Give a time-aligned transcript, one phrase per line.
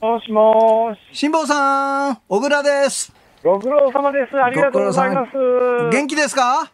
[0.00, 1.18] もしもーし。
[1.18, 3.12] 辛坊さん、小倉です。
[3.42, 4.40] ご苦労様です。
[4.42, 5.32] ありがとうございます。
[5.90, 6.70] 元気ですか？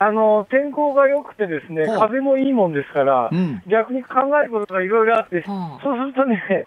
[0.00, 6.66] あの、天候が良くてですね、風もいいもんですから、うん逆に考えることがいろいろあって、はあそうするとね、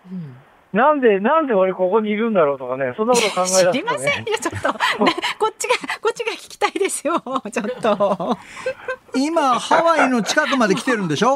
[0.71, 4.31] なんで、なんで俺ここにいるんだろうとかね、そんなこと考え出すと知りませんね。
[4.31, 4.69] よ、ちょっと。
[5.03, 8.37] ねこっちが、こっちが聞きたいですよ、ちょっと。
[9.15, 11.35] 今、ハワイの近くまで来てるんでしょ？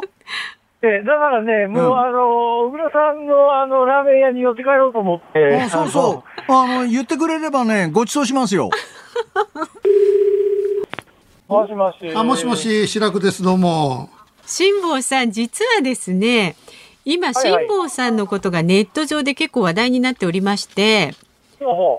[0.85, 5.59] でだからね、もう、うんあの、小倉さんのあの、ラーメン屋に寄って帰ろうと思って。
[5.63, 6.51] あそうそう。
[6.51, 8.69] あの、言ってくれればね、ご馳走しますよ。
[11.47, 11.97] もしもし。
[12.15, 12.55] あ、もしも。
[12.55, 14.11] し、白くです、どうも。
[14.45, 16.55] 辛坊さん、実はですね、
[17.03, 21.15] 今、はいはい辛坊さんのことがネット上で結構話題になっておりまして、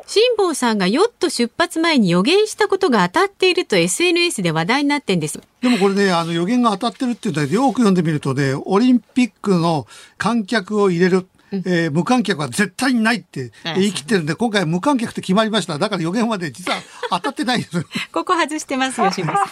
[0.06, 5.40] 辛坊さんがヨット出発前に予言したことが当たっていると SNS で話題になってんです。
[5.60, 9.86] でもこれね、あの予言が当たってるっていうんだけど、よく読んでみるとね、オリンピックの
[10.18, 11.26] 観客を入れる。
[11.52, 15.78] えー無観客は絶対にないって言い切ってるんで、今回無観客って決まりました。
[15.78, 17.86] だから予言はね、実は当たってないんです。
[18.12, 19.44] ここ外してますよ、辛坊さ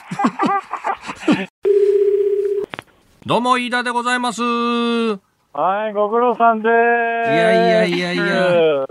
[1.33, 1.49] ん。
[3.25, 4.41] どうも、飯田でございます。
[5.57, 7.31] はい、ご苦労さんでーす。
[7.31, 8.87] いやいやいやいや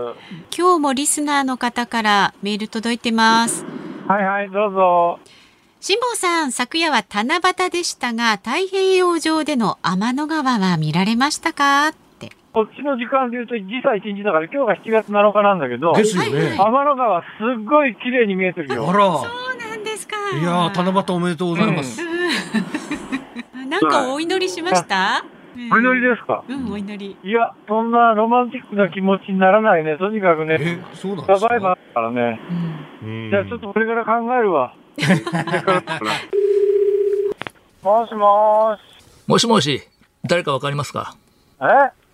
[0.56, 3.66] 今日もリスナーの方からメール届いてます。
[4.08, 5.18] はいはい、どうぞ。
[5.80, 11.88] 辛坊さん、昨夜は七夕でしたが、太平洋上での天の川は見られましたか？
[11.88, 12.30] って。
[12.54, 16.56] こっちの時間で言うと、時差1日だから、今日が7月7日なんだけど、ですよね。
[16.56, 17.26] 天の川、す
[17.60, 18.88] っごい綺麗に見えてるよ。
[18.88, 19.04] あら。
[19.18, 20.16] そうなんですか。
[20.34, 22.00] いやー、七夕おめでとうございます。
[23.68, 25.22] なんかお祈りしました？
[25.72, 26.42] お祈りですか？
[26.48, 27.16] うん、お祈り。
[27.22, 29.96] いや、そんなロマンチックな気持ちにならないね。
[29.98, 31.40] とにかくね、え、そうなんですか？
[31.40, 32.40] サバイバーだからね。
[33.02, 34.74] うんうんじゃあちょっとこれから考えるわ。
[37.82, 38.80] もしもーし。
[39.26, 39.82] もしもし、
[40.24, 41.14] 誰かわかりますか？
[41.60, 41.64] え？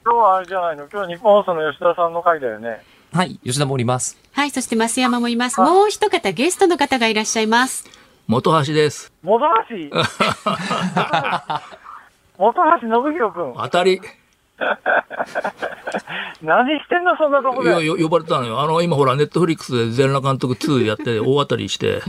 [0.05, 0.87] 今日はあれじゃないの？
[0.93, 2.81] 今日日本放送の吉田さんの回だよね。
[3.13, 4.19] はい、吉田もおります。
[4.33, 5.61] はい、そして増山もいます。
[5.61, 7.85] もう一方ゲストの方がいらっしゃいます。
[8.27, 9.13] 元橋です。
[9.23, 9.77] 元橋？
[12.41, 13.53] 元橋信弘くん。
[13.55, 14.01] 当たり。
[16.43, 17.69] 何してんのそんなとこで。
[17.69, 18.61] いや、よ呼ばれたのよ。
[18.61, 22.01] あの、今ほら、ネットフリックスで全裸監督2やって、 大当たりして。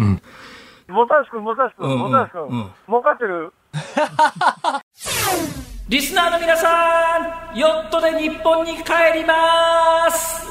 [0.88, 2.47] 元橋くん、元橋くん、うんうん元橋くう。
[2.88, 3.52] 儲かってる
[5.90, 7.18] リスナーの皆さ
[7.53, 10.48] ん、ヨットで日本に帰ります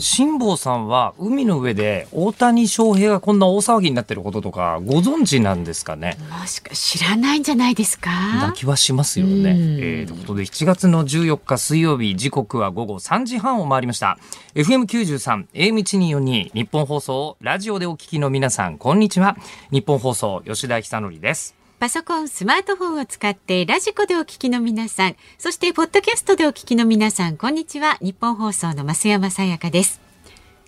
[0.00, 6.16] 辛坊さんは海の上で大谷翔平がこんな大騒ぎになってることとかご存知なんですかね？
[6.40, 8.10] もしか知らないんじゃないですか？
[8.10, 9.32] な気はしますよね。
[9.32, 14.18] うんえーということで7月の14日水曜日時刻は午後3時半を回りました。
[14.54, 19.36] FM93 AM1242 ニッポン放送ラジオでお聞きの皆さんこんにちは。
[19.70, 21.57] ニッポン放送吉田尚記です。
[21.78, 27.98] パソコン、スマートフォンを使ってラジコでお聞きの皆さん、そしてポッドキャストでお聞きの皆さん、こんにちは。
[28.00, 30.00] ニッポン放送の増山さやかです。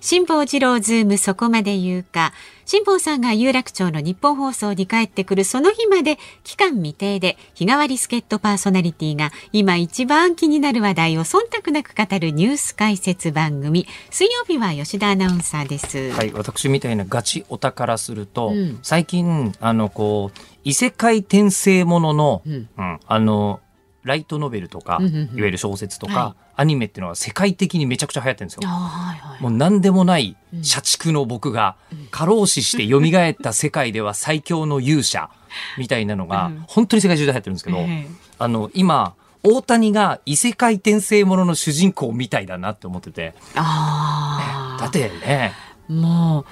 [0.00, 2.32] 辛坊治郎ズームそこまで言うか。
[2.64, 13.88] 辛坊さんが有楽町の日本放送に帰ってくるその日まで期間未定で日替わり助っ人パーソナリティが今一番気になる話題を忖度なく語るニュース解説番組。
[14.10, 16.12] 水曜日は吉田アナウンサーです。
[16.12, 22.68] はい、私みたいなガチオタからすると、うん最近あのこう異世界転生ものの、うん。
[22.76, 23.60] うんあの
[24.02, 25.20] ライトノベルとか、うんうんうん。
[25.36, 28.60] いわゆる小説とか、はアニメっていうのは世界的にめちゃくちゃ流行ってるんですよ。
[28.64, 29.42] あはいはい。
[29.42, 31.76] もう何でもない社畜の僕が
[32.10, 35.28] 過労死して蘇った世界では最強の勇者
[35.76, 36.64] みたいなのがうん。
[36.66, 38.08] 本当に世界中で流行ってるんですけど、ええ。
[38.38, 43.34] あの今大谷が異世界転生ものの主人公みたいだなって思ってて。
[43.54, 44.82] ああ。
[44.82, 45.52] だってね。
[45.88, 46.44] もう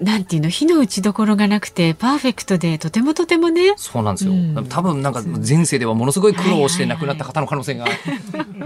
[0.00, 3.74] なんていうの火の打ちどころがなくてパーフェクトでとてもとてもね。
[3.76, 4.66] そうなんですよ、うん。
[4.68, 7.86] 多分なんか前世ではものすごい苦労をして亡くなった方の可能性が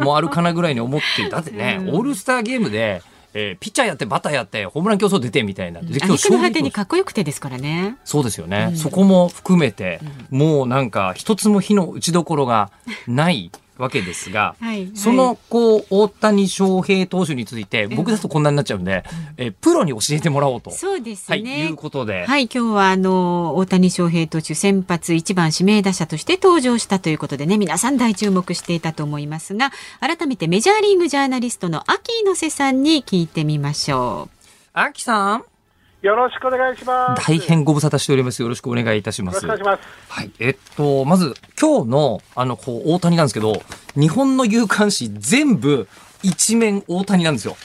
[0.00, 3.02] もうあるかなぐらいに思ってだってね、オールスターゲームで、
[3.34, 7.96] えーピッチャーやってバッターやってホームラン競争出てみたいなで挙句の果てに勝かっこよくてですからね。
[8.04, 10.00] そうですよね、そこも含めて、
[10.30, 12.70] もうなんか一つも火の打ちどころが
[13.06, 19.04] ないわけですが、はいそのこう大谷翔平投手について僕だとこんなになっちゃうんで、
[19.36, 29.70] えプロに教えてもらおうと、そうですはい、ねいうことで、はい今日はあの大谷翔平投手先発一番指名打者として登場したということでね皆さん大注目していたと思いますが
[30.00, 34.28] 改めてメジャーリーグジャーナリストの秋野瀬さんに聞いてみましょ
[34.72, 35.57] アキさん
[36.02, 37.26] よろしくお願いします。
[37.26, 39.82] 大変ご無沙汰しておりますよろしくお願いいたしますいします。
[40.08, 40.30] はい。
[40.38, 43.62] えっと、まず、今日の、あの、こう、大谷なんですけど、
[43.94, 45.88] 日本の有刊誌全部、
[46.22, 47.56] 一面大谷なんですよ。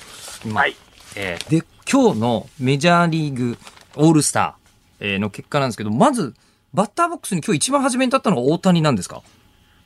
[0.45, 0.75] 今はい。
[1.15, 3.57] えーで、今日のメジャーリーグ
[3.97, 6.33] オールスター、えーの結果なんですけど、まず、
[6.73, 9.21] バッターボックスに今日一番初めに立ったのが大谷なんですか？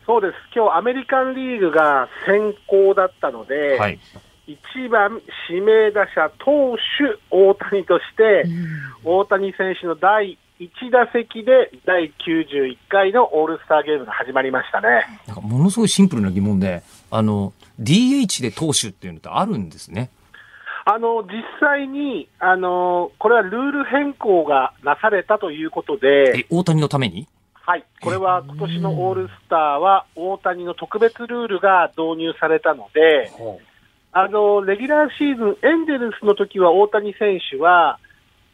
[0.05, 0.33] そうです。
[0.55, 3.99] 今日アメリカンリーグが先行だったので、はい。
[4.47, 8.45] 1番指名打者投手大谷として、
[9.03, 14.88] 大谷選手の第1打席で第91回のオールスターゲームが始まりましたね。
[15.27, 20.09] なんかものすごいシンプルな疑問で、あの、DH で投手っていうのってあるんですね。
[20.85, 27.27] あの、実際に、あの、これはルール変更がなされたということで、え、大谷のために？
[27.51, 27.83] はい。
[28.01, 33.29] これは今年のオールスターは大谷の特別ルールが導入されたので、
[34.19, 37.99] あの、レギュラーシーズン、エンゼルスの時は大谷選手は、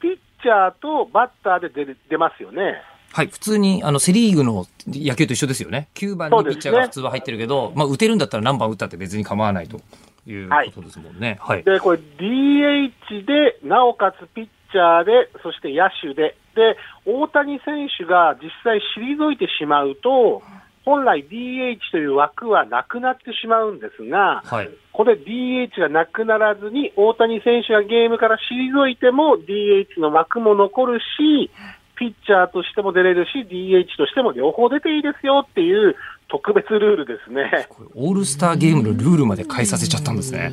[0.01, 2.81] ピッチャーとバッターで出る出ますよね。
[3.13, 5.87] はい、普通に、あの、セリーグの野球と一緒ですよね。
[5.95, 9.79] 9番にピッチャーが普通は入ってるけど、まあ、打てるんだったら何番打ったって別に構わないと
[10.27, 11.37] いうことですもんね。
[11.39, 11.63] はい。
[11.63, 16.75] で、これ DH で、なおかつピッチャーで、そして野手で、で、
[17.05, 20.41] 大谷選手が実際退いてしまうと、
[20.85, 24.69] 本来 DH という枠はなくなってしまうんですが、はい。
[24.91, 31.49] これ DH がなくならずに、大谷選手がゲームから退いても DH の枠も残るし、
[31.95, 35.95] ピッチャーとしても出れるし、DH としても両方出ていいですよっていう
[36.27, 37.67] 特別ルールですね。
[37.95, 40.51] オールスターゲームのルールまで変えさせちゃったんですね。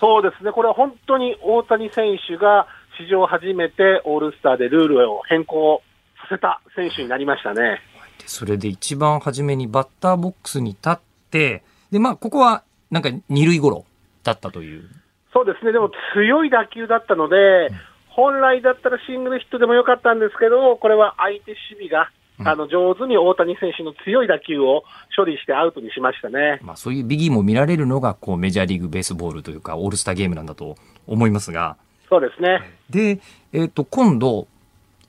[0.00, 2.66] そうですね、これは本当に大谷選手が
[2.98, 5.82] 史上初めてオールスターでルールを変更
[6.28, 7.80] させた選手になりましたね。
[8.18, 10.98] でそれで一番初めにバッターボックスに立っ
[11.30, 13.84] て、で、まあ、ここは、なんか二塁頃
[14.22, 14.88] だったという。
[15.32, 17.70] そうですね、でも強い打球だったので、
[18.08, 24.82] 本来だったらシングルヒットでもよかったんですけど、これは相手守備が、あの上手に大谷選手の強い打球を
[25.16, 26.58] 処理してアウトにしましたね。
[26.62, 30.76] まあ、そういうビギーも見られるのが、こう、メジャーリーグベースボールというか、オールスターゲームなんだと
[31.06, 31.76] 思いますが。
[32.08, 32.60] そうですね。
[32.90, 33.20] で、
[33.52, 34.48] えっ、と、今度、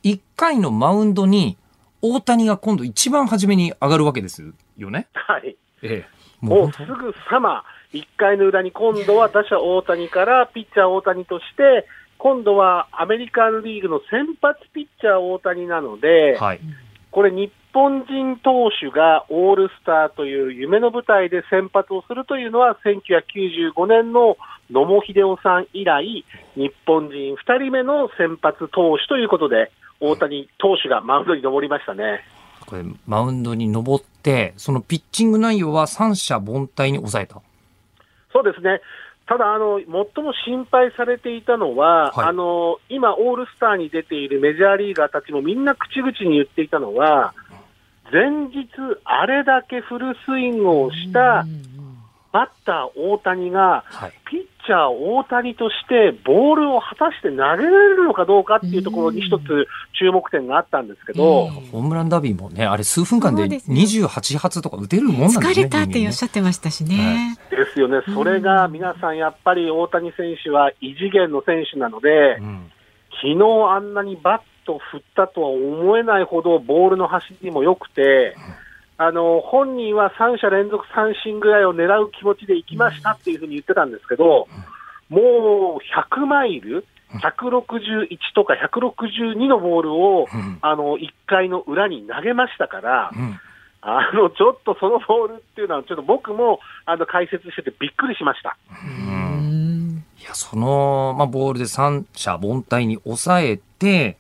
[0.03, 1.57] 1回のマウンドに、
[2.13, 5.07] 大谷が今度一番初めに上がるわけですよね。
[5.13, 5.55] はい。
[5.81, 6.15] ええ。
[6.41, 7.63] もうすぐさま、
[7.93, 11.87] 1回の裏に今度は打者大谷からピッチャー大谷として、
[12.17, 16.59] 今度はアメリカンリーグの先発ピッチャー大谷なので、はい。
[17.11, 24.35] これ日本人投手がオールスターという夢の舞台で先発をするというのは1995年の
[24.69, 26.25] 野茂英雄さん以来、
[26.55, 32.24] 日本人2人目の先発投手ということで、大谷投手がマウンドに登りましたね。
[32.68, 37.42] これ、マウンドに登って、そのピッチング内容は三者凡退に抑えた？
[38.33, 38.81] そうですね。
[39.27, 39.88] ただ、あの、最
[40.24, 47.33] も心配されていたのは、はいあの、今、オールスターに出ているメジャーリーガーたちもみんな口々に言っていたのは、
[48.12, 48.68] 前日、
[49.03, 51.45] あれだけフルスイングをした
[52.31, 54.13] バッター大谷が、はい。
[54.30, 59.67] ピッチャー大谷としてボールを果たして投げられるのかどうかっていうところに一つ
[59.97, 65.45] 注目点があったんですけど、ホームランダービーもね、あれ数分間でそうですよ28発とか打てるもんなんですね。
[65.47, 67.38] 疲れたっておっしゃゃってましたしね。
[67.50, 68.01] ですよね。
[68.13, 72.71] それが皆さんやっぱり大谷選手は異次元の選手なので、うん。
[73.21, 78.35] 昨日あんなにバット振ったとは思えないほどボールの走りも良くて、
[78.97, 84.47] あの、本人は3者連続三振ぐらいを狙う気持ちで行きましたっていうふうに言ってたんですけど、
[85.09, 86.86] もう100マイル、
[87.19, 93.39] 161とか162のボールを、うんあの、1回の裏に投げましたから、うん。
[93.81, 98.58] あの、ちょっとそのボールっていうのは、ちょっと僕も、あの、解説しててびっくりしました。
[98.72, 104.17] うんいや、その、まあ、ボールで三者凡退に抑えて、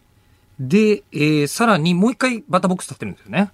[0.59, 3.51] で、えーさらにもう一回バッターボックス立ってるんですよね。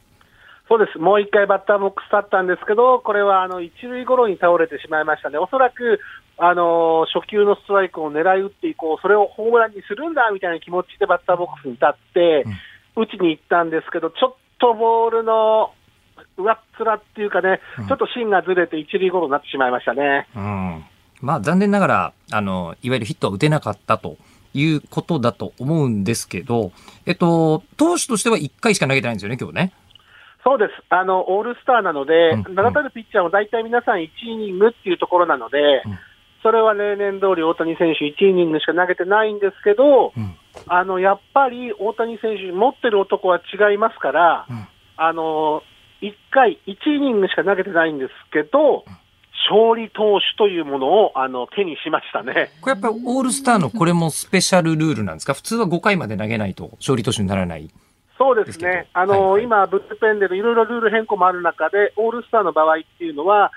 [0.71, 0.97] そうです。
[0.99, 5.37] もう一回バッターボックス立ったんですけど、これはあの一塁ゴロに倒れてしまいましたね。
[5.37, 5.99] おそらく、
[6.37, 12.45] あの初球のストライクを狙い打っていこう、それをホームランにするんだみたいな気持ちでバッターボックスに立って、
[12.95, 15.73] 打ちに行ったんですけど、ちょっとボールの
[16.37, 17.59] 上っ面っていうかね、
[17.89, 20.29] ちょっと芯がずれて一塁ゴロになってしまいましたね。
[20.33, 20.85] うん。
[21.19, 24.15] まあ、残念ながら、あの、いわゆるヒットは打てなかったと
[24.53, 26.71] いうことだと思うんですけど、
[27.05, 29.73] えっと、投手としては1回しか投げてないんですよね、今日ね。
[30.43, 30.71] そうです。
[30.89, 35.99] あの、オールスターなので、うん名だたるピッチャーも大体皆さん1イニングっていうところなので、うん
[36.43, 40.35] それは例年通り大谷選手1イニングしか投げてないんですけど、うん
[40.67, 44.67] あの、やっぱり大谷選手持ってる男は違いますから、うん
[44.97, 45.61] あの、
[46.01, 48.85] 1回1イニングしか投げてないんですけど、
[49.51, 52.49] 勝利投手というものをあの手にしましたね。
[52.61, 55.35] これやっぱりオールスターのこれもスペシャルルールなんですか？
[55.35, 57.69] 普通は5回まで投げないと勝利投手にならない。
[58.21, 58.85] そうですね。
[58.93, 59.43] あの、はいはい。
[59.45, 63.51] 今、ブッルペンでいろいろルール変更もある中で、オールスターの場合っていうのは、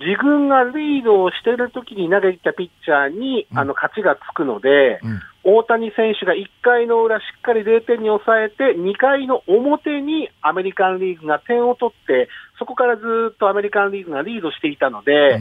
[0.00, 5.00] 自分がリードをしている時に投げたピッチャーに、あの勝ちがつくので、
[5.44, 13.02] 大谷選手が1回の裏しっかり0点に抑えて、2回の表にアメリカンリーグが点を取って、そこからず
[13.34, 15.38] っとアメリカンリーグがリードしていたので、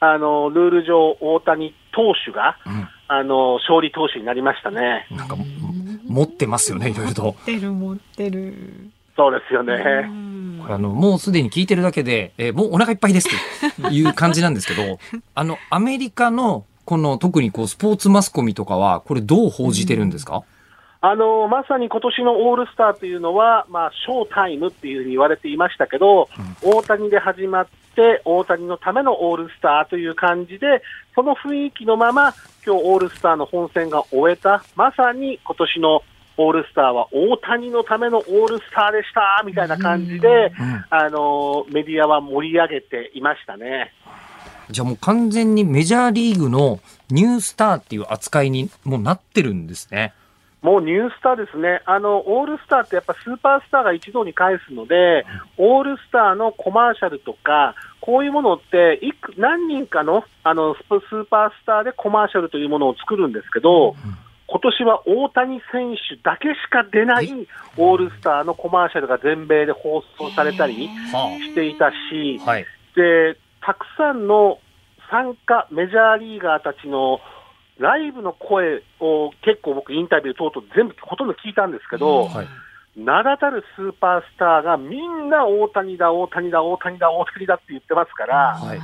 [0.00, 2.56] あのルール上、大谷投手が、
[3.08, 5.06] あの勝利投手になりましたね。
[5.10, 5.36] なんか
[6.08, 7.22] 持ってますよねいろいろと。
[7.22, 8.90] 持ってる持ってる。
[9.16, 9.76] そうですよね。
[10.62, 13.28] これあのもうすでに聞いてるだけで、えーもうお腹いっぱいです
[13.80, 14.98] という感じなんですけど
[15.34, 20.42] あのアメリカのこの特にこうスポーツマスコミとかはこれどう報じてるんですか、
[21.00, 26.28] あのまさに今年のオールスターというのは、まあ、ショータイムっていうふうに言われていましたけど、
[26.62, 27.66] 大谷で始まっ
[27.98, 30.82] て、大谷のためのオールスターという感じで、
[31.16, 32.32] その雰囲気のまま、
[32.64, 36.02] 今日オールスターの本戦が終えた、まさに今年の
[36.36, 40.52] オールスターは大谷のためのオールスターでしたみたいな感じで、
[40.88, 43.92] あのメディアは盛り上げていましたね。
[44.70, 46.78] じゃあもう完全にメジャーリーグの
[47.10, 50.14] ニュースターっていう扱いにもうなってるんですね。
[50.62, 55.24] もうニュースターですね、あのオールスターってやっぱスーパースターが一堂に会すので、
[55.56, 63.94] オールスターのコマーシャルとか、こういうものっていく、何人かのあのススーパースターでコマーシャルというものを作るんですけど、
[64.48, 67.46] 今年は大谷選手だけしか出ない
[67.76, 72.66] オールスターのコマーシャルが全米で放送されたりしていたし、はい。
[72.96, 74.58] でたくさんの
[75.10, 77.20] 参加、メジャーリーガーたちの
[77.78, 82.48] ライブの声を結構僕、インタビュー等々全部ほとんど聞いたんですけど、はい。
[82.96, 88.80] 名だたるスーパースターがみんな大谷だ、大谷だ、大谷だ、大谷だって言ってますから、はい。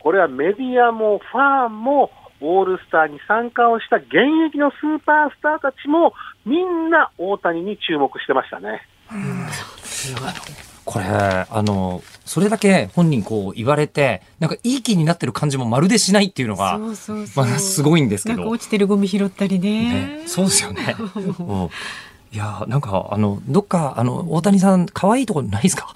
[0.00, 4.08] これはメディアもファンもオールスターに参加をした現
[4.48, 6.12] 役のスーパースターたちも
[6.44, 8.82] みんな大谷に注目してましたね。
[10.92, 17.46] これ、あの、それだけ本人こう言われて、なんかいい気になってる感じもまるでしないっていうのが、そうそうそう。
[17.46, 18.36] まあすごいんですけど。
[18.36, 20.18] なんか落ちてるゴミ拾ったりね。
[20.18, 20.94] ね、そうですよね。
[21.16, 21.70] うん
[22.32, 25.92] いやーなんかあのどっかあの大谷さん可愛いところないですか？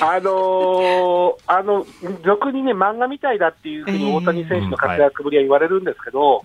[0.00, 1.86] あのーあの、
[2.24, 6.42] 俗にね、漫画みたいだっていうふうに大谷選手の活躍ぶりは言われるんですけど、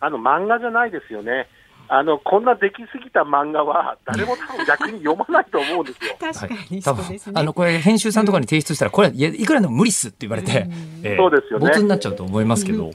[0.00, 1.48] あの、漫画じゃないですよね。
[1.88, 6.16] あの、こんな出来すぎた漫画は、 誰も多分逆に読まないと思うんですよ。
[6.20, 7.32] 確かに多分そうですね。
[7.40, 10.66] あのこれ編集さんとかに提出したらこれいやいくらでも無理っすって言われて、
[11.02, 12.90] えーそうですよねボツになっちゃうと思いますけど。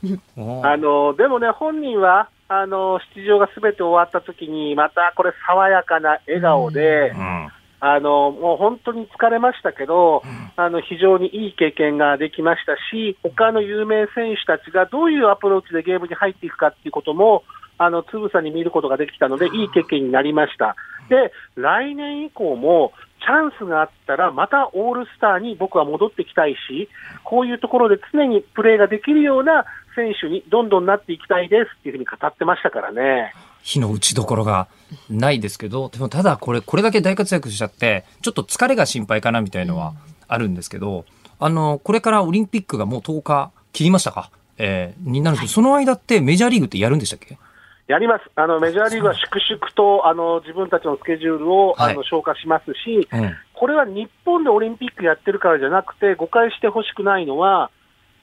[0.63, 7.51] あのでもね、本人はあの出場がすべて終わった時に、またこれ、爽やかな笑顔で、うん
[7.85, 10.23] あのもう本当に疲れましたけど、
[10.55, 17.43] あの非常にいい経験ができましたし、他の有名選手たちがどういうアプローチでゲームに入っていくかっていうことも、
[17.77, 20.75] あのつぶさに見ることができたので、いい経験になりました。
[21.09, 26.89] で、来年以降も、チャンスがあったら、またオールスターに僕は戻ってきたいし、
[27.23, 29.65] こういうところで常にプレーができるような
[29.95, 33.33] 選手にどんどんなっていきたいですっていうふうに語ってましたからね。
[33.61, 34.67] 火の打ちどころが
[35.09, 39.93] ないですけどでもただこれこれだけ大活躍しちゃってちょっと疲れが心配かなみたいのは
[40.27, 41.05] あるんですけど、
[41.39, 47.37] あのこれからオリンピックがもう10日切りましたか、えーになるんですけど、その間ってメジャーリーグってやるんでしたっけ？
[47.87, 48.23] やります。
[48.35, 51.93] あの、メジャーリーグは粛々と、あの、自分たちのスケジュールを、はい。
[51.93, 53.35] あの、消化しますし、うん。
[53.53, 57.71] これは日本でオリンピックやってるからじゃなくて、誤解してほしくないのは、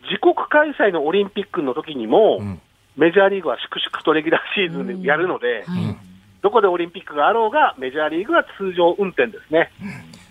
[0.04, 2.60] 自国開催のオリンピックの時にも、うん。
[2.96, 5.96] メジャーリーグは粛々とレギュラーシーズンでやるので、はい。
[6.42, 9.70] どこでオリンピックがあろうが、メジャーリーグは通常運転ですね。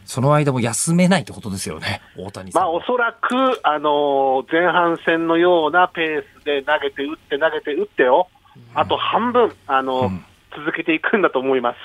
[0.06, 2.02] その間も休めないってことですよね。
[2.18, 2.64] 大谷さん。
[2.64, 8.28] まあ、おそらく、あのー前半戦のようなペースで投げて打って投げて打ってよ、
[8.74, 11.78] あと半分、あのーうん続けていくんだと思います。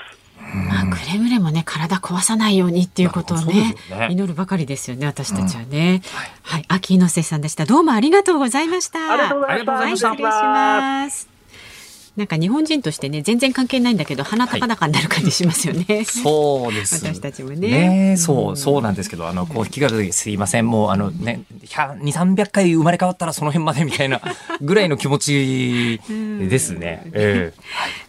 [0.69, 6.01] まあ、くれぐれもね、体壊さないようにっていうことをねね祈るばかりですよね、私たちはね。
[6.43, 7.65] はい、秋野瀬さんでした。
[7.65, 9.13] どうもありがとうございました。
[9.13, 11.34] ありがとうございましたはい、失礼します。
[12.15, 16.05] なんか日本人としてね、全然関係ないんだけど、鼻高々になる感じしますよね。
[16.05, 16.95] そうです。
[17.05, 20.67] 私たちもねねえそうう、んそうなんですけど、あの、こう、気軽ですいません。
[20.67, 24.21] もう、あのね、100 2、300回生まれ変わったらその辺までみたいな
[24.61, 27.03] ぐらいの気持ちですね。
[27.13, 27.61] ええ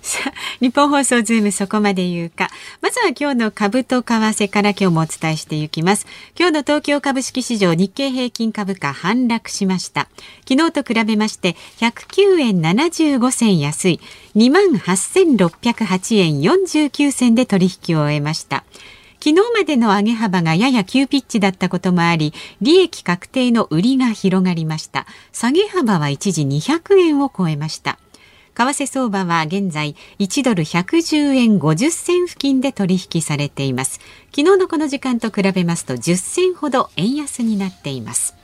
[0.02, 2.48] さあ日本放送ズームそこまで言うか。
[2.80, 6.06] まずは今日の株と為替から今日もお伝えしていきます。
[6.38, 10.08] 今日の東京株式市場日経平均株価反落しました。
[10.48, 14.00] 昨日と比べまして109円75銭安い
[14.36, 18.64] 28,608円49銭で取引を終えました。
[19.18, 25.04] 昨日までの上げ幅がやや急ピッチだったこともあり、利益確定の売りが広がりました。
[25.32, 27.98] 下げ幅は一時200円を超えました。
[28.56, 34.00] 為替相場は現在1ドル110円50銭付近で取引されています。
[34.34, 38.34] 昨日のこの時間と比べますと10銭ほど円安になっています。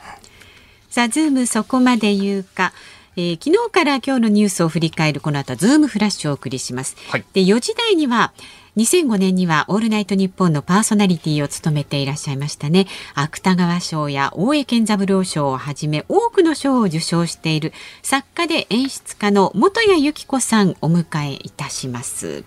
[0.90, 2.74] さあ、ズームそこまで言うか。
[3.16, 6.96] えー、昨日から今日のニュースを振り返るこの後はズームフラッシュをお送りします。
[7.08, 8.32] はい、で4時台には
[8.76, 12.86] 2005年にはオールナイトニッポンのパーソナリティを務めていらっしゃいましたね。
[13.14, 22.44] 芥川賞や大江健三郎賞をはじめ多くの賞を受賞している作家で演出家の本谷有希子さんお迎えいたします。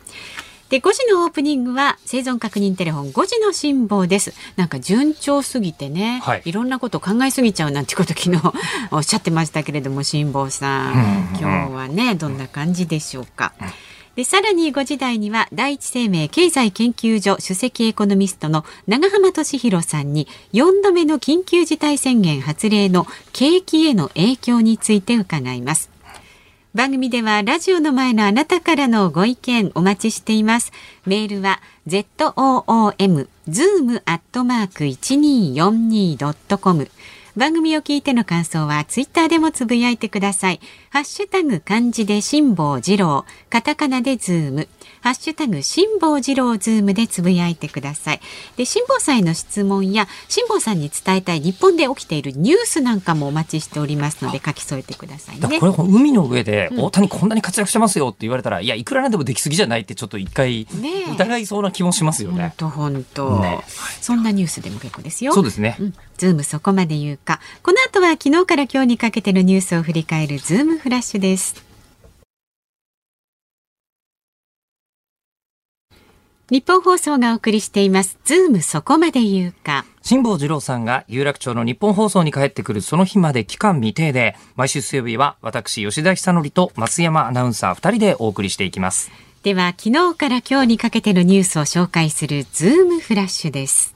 [0.70, 8.42] で5時のオープニングは生存確認テレフォン5時の辛抱ですなんか順調すぎてね、はい、いろんなこと考えすぎちゃうなんてこと昨日
[8.90, 13.54] おっしゃってましたけれども辛抱さん、今日はねどんな感じでしょうか。
[14.16, 25.90] でさらに5時台には第一生命経済研究所首席エコノミストの長浜俊弘さんに4度目の緊急事態宣言発令の景気への影響について伺います。
[26.74, 30.74] 番組ではラジオの前のあなたからのご意見お待ちしています。
[31.06, 36.90] メールは zoom zoom アットマーク 1242.com
[37.36, 40.62] 番組を聞いての感想はツイッターでもつぶやいてください。
[40.90, 44.70] ハッシュタグ漢字で辛坊治郎、カタカナでズーム、
[45.02, 48.22] ハッシュタグ辛坊治郎ズームでつぶやいてください。
[48.56, 55.60] で、辛坊さんへの質問や辛坊さんに伝えたい日本で起きているニュースなんかもお待ちしておりますので書き添えてくださいね。
[55.60, 60.66] これ海の上で大谷こんなに活躍してますよって言われたら、うん、いやいくらなんでもできすぎじゃないってちょっと一回
[61.12, 62.42] 疑いそうな気もしますよね。
[62.42, 63.62] 本当本当。
[64.00, 65.34] そんなニュースでも結構ですよ。
[65.34, 65.76] そうですね。
[65.80, 67.42] うんズームそこまで言うか。
[67.64, 71.66] この後は昨日から今日にかけてのニュースを振り返るズームフラッシュです。
[76.52, 78.20] ニッポン放送がお送りしています。
[78.24, 79.84] ズームそこまで言うか。
[80.04, 89.10] 辛坊治郎さんが有楽町のニッポン放送に帰ってくるその日まで期間未定で、毎週水曜日は私、吉田尚記と増山アナウンサー2人でお送りしていきます。
[89.42, 93.96] では、昨日から今日にかけてのニュースを紹介するズームフラッシュです。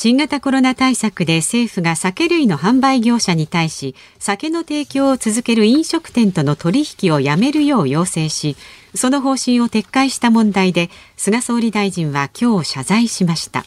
[0.00, 8.56] 新型コロナ対策で政府が酒類の販売業者に対し酒の提供を続ける飲食店との取引をやめるよう要請し
[8.94, 13.64] その方針を撤回した問題で菅総理大臣は今日謝罪しました。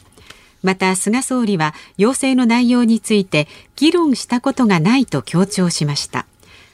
[0.62, 6.24] また菅総理は要請の内容について議論したことがないと強調しました。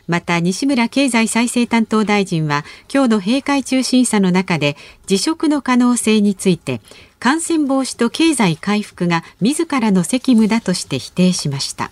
[0.06, 6.80] また西村経済再生担当大臣は今日の閉会中審査の中で辞職の可能性について
[7.20, 11.90] 感染防止と経済回復が自らの責務だとして否定しました。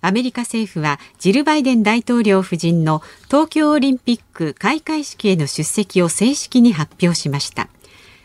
[0.00, 7.68] アメリカ政府はジル・バイデン大統領夫人の東京オリンピック開会式への出席を正式に発表しました。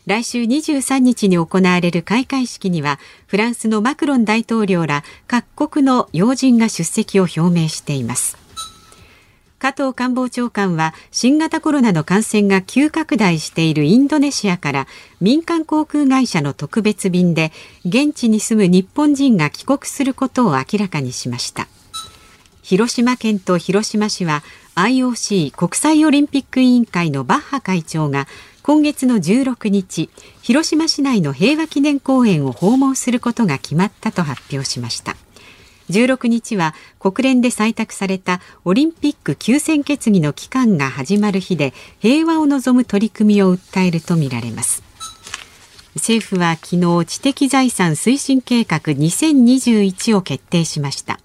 [0.08, 8.47] 来週23日に行われる開会式にはフランスのマクロン大統領ら各国の要人が出席を表明しています。
[9.60, 14.88] 加藤官房長官は新型コロナの感染が急拡大しているインドネシアから
[15.20, 17.52] 民間航空会社の特別便で
[17.84, 21.68] 現地に住む日本人が帰国することを明らかにしました。
[22.62, 24.44] 広島県と広島市は
[24.76, 28.28] IOC 国際オリンピック委員会のバッハ会長が
[28.62, 30.10] 今月の16日
[30.42, 35.16] 広島市内の平和記念公園を訪問することが決まったと発表しました。
[35.90, 44.84] 16日は国連で採択されたオリンピック休戦決議の期間が始まる日で平和を望む取り組みを訴えるとみられます。
[45.96, 51.20] 政府は昨日知的財産推進計画2021を決定しました。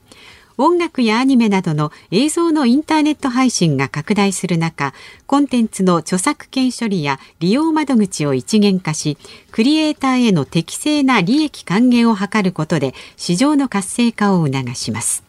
[0.58, 4.92] 音楽やアニメなどの映像のインターネット配信が拡大する中
[5.26, 9.16] コンテンツの著作権処理や利用窓口を一元化し
[9.50, 15.24] クリエイターへの適正な利益還元を図ることで市場の活性化を促します。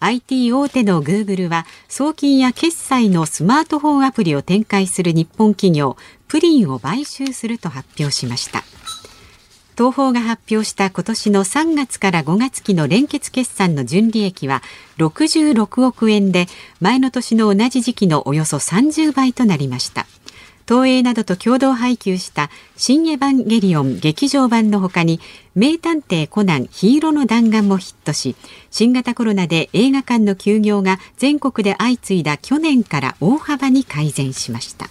[0.00, 5.96] IT 大手のグーグルは送金や決済のスマートフォンアプリを展開する日本企業
[6.28, 8.62] プリンを買収すると発表しました。
[9.78, 14.60] 東宝が発表した今年の3月から5月期の連結決算の純利益は
[14.96, 16.46] 66億円で
[16.80, 20.06] 前の年の同じ時期のおよそ30倍となりました。
[20.66, 25.20] 東映などと共同配給した新エヴァンゲリオン劇場版のほかに
[25.54, 28.34] 名探偵コナンヒーローの弾丸もヒットし
[28.72, 34.86] 新型コロナで映画館の休業が全国で相次いだ去年から大幅に改善しました。
[34.86, 34.90] ま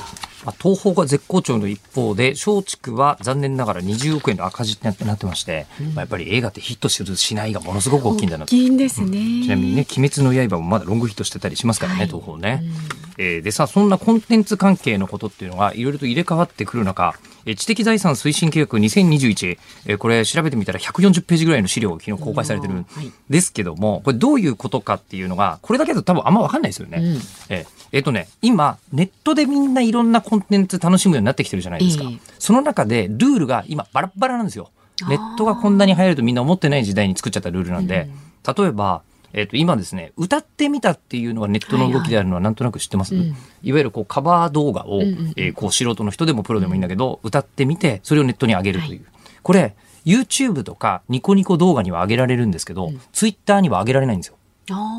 [0.00, 0.11] あ、
[0.50, 8.48] 東宝が絶好調の一方で松竹は残念ながら20億円の赤字ってなってまして、うん、まあ、やっぱり映画ってヒットするしないがものすごく大きいんだなと。
[8.48, 17.14] 大きいんですね、うん、ちなみにね「鬼滅の刃」もまだロングヒットしてたりしますからね、はい、東宝ね、うん、えー、でさそんなコンテンツ関係のことっていうのがいろいろと入れ替わってくる中
[17.56, 22.86] 知的財産推進計画2021、えこれ調べてみたら140ページぐらいの資料が昨日公開されてるん
[23.28, 26.98] ですけども、これどういうことかっていうのが、これだけだと多分あんま分かんないですよね。
[26.98, 32.04] うん、ええっ、とね、今、ネットでみんないろんなコンテンツ楽しむようになってきてるじゃないですか。
[32.38, 34.70] その中でルールが今バラバラなんですよ。
[35.06, 38.08] ネットがこんなに流行るとみんな思ってない時代に作っちゃったルールなんで、
[38.56, 39.02] 例えば、
[39.34, 49.04] えっ、と、今ですね、歌ってみたっていうのがネットの動きであるのはなんとなく知ってます、うんいわゆるこうカバー動画を、うんうんえーこう素人の人でもプロでもいいんだけど、歌ってみて、それをネットに上げるという。
[49.42, 49.74] これ、
[50.06, 54.36] YouTube とかニコニコ動画には上げられるんですけど、Twitter には上げられないんですよ。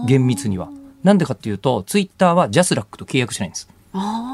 [0.05, 0.69] 厳密には。
[1.03, 3.72] なんでかっていうと、Twitter はジャスラックと契約してないんです。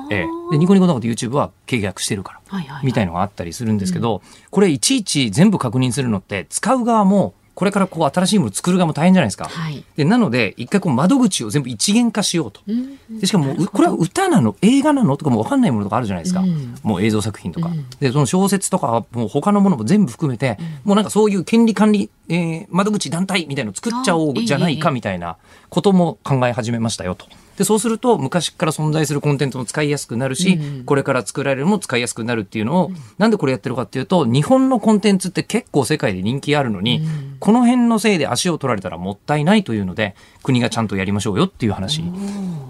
[0.10, 2.40] ええ、でニコニコ動画と YouTube は契約してるから。
[2.84, 9.50] みたいのがあったりするんですけど、これいちいち全部確認するのって使う側もこれからこう新しいものを作る側も大変じゃないですか。
[9.50, 9.84] はい。
[9.98, 12.62] でなので一回こう窓口を全部一元化しようと。
[12.66, 13.20] うん。
[13.20, 14.56] でしかもうこれは歌なの？
[14.62, 15.18] 映画なの？
[15.18, 16.76] とかも分かんないものとかあるじゃないですか、うん。
[16.82, 17.86] もう映像作品とか、うん。
[18.00, 25.36] でその小説とかもう他のものも全部含めて、もうなんかそういう権利管理、えー窓口団体みたいのを作っちゃおうじゃないかみたいな
[25.70, 27.28] ことも考え始めましたよと。
[27.60, 30.86] でそうすると昔から存在するコンテンツも使いやすくなるし、うん。
[30.86, 37.02] これから作られるのも使いやすくなるっていうのを、なんでこれやってるかっていうと日本のコンテンツって結構世界で人気あるのに、
[37.40, 42.02] この辺のせいで足を取られたらもったいないというので国がちゃんとやりましょうよっていう話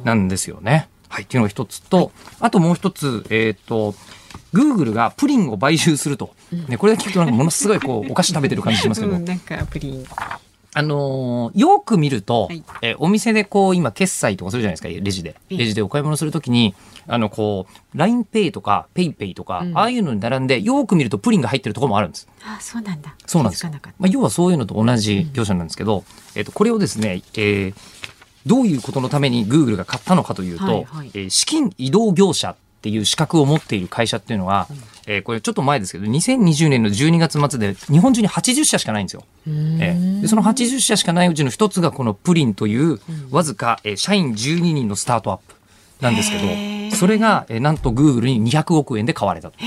[0.03, 0.89] なんですよね。
[1.07, 3.93] はい、っていうのが一つと、あともう一つ、えっ、と、
[4.53, 6.33] グーグルがプリンを買収すると。
[6.67, 10.05] ね、これだけ聞くとなんかものすごいこう、お菓子食べてる感じしますけど、う んなんかプリン
[10.73, 12.63] あのーよく見ると、はい。
[12.81, 15.35] えーお店でこう、今、決済とかするじゃないですか、レジで。
[15.49, 15.57] ええ。
[15.57, 16.75] レジでお買い物するときに、
[17.07, 19.77] あの、こう、LINEPay とか PayPay とか、うん。
[19.77, 22.27] ああいうのに並んで、よく見るとプリンが入ってるところもあるんです。
[22.45, 23.15] あそうなんだ。
[23.25, 26.03] そうなんですまあ、要はそういうのと同じ業者なんですけど、
[26.35, 27.75] えっ、と、これをですね、えー
[28.45, 31.11] どういうことのために Google が買ったのかというと、はいはい。
[31.13, 34.67] えー資金移動業者っていう資格を持っている会社っていうのは、
[35.05, 39.25] えーこれちょっと前ですけど、2020年の12月末で日本中に80社しかないんですよ。
[39.47, 40.21] えー。
[40.21, 42.99] でその80社しかないうちの一つがこのプリンという、
[43.31, 45.55] わずか、えー社員12人のスタートアップ
[45.99, 46.37] なんですけ
[46.91, 49.57] ど、それが、えーなんと Google に200億円で買われたと。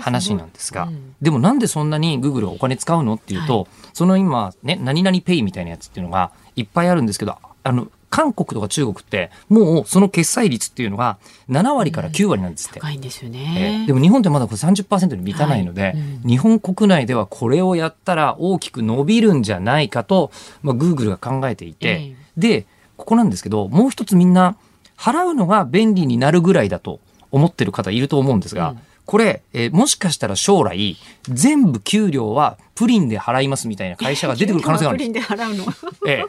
[0.00, 1.14] 話なんですが、うん。
[1.20, 11.18] でもなんでそんなに Google がお金使うのっていうと、その今ね、何々ペイみたいなやつっていうのがいっぱいあるんですけど、あの、韓国とか中国って、もうその決済率っていうのが
[11.50, 12.80] 7割から9割なんですって。
[12.80, 15.92] 高いんですよえねーでも日本ってまだこれ30%に満たないので、はい。
[15.92, 16.28] うん。
[16.28, 20.30] 日本国内ではこれをやったら大きく伸びるんじゃないかと、
[20.62, 22.16] まあ、Google が考えていて、え。
[22.36, 22.66] で、
[22.96, 24.56] ここなんですけど、もう一つみんな
[24.96, 30.98] 払うのが便利になるぐらいだと思ってる方いると思うんですが、うんこれ、えーもしかしたら将来、
[31.30, 35.72] 全部給料はプリンで払いますみたいな会社が出てくる可能性があるんですプリンで払うの
[36.06, 36.24] え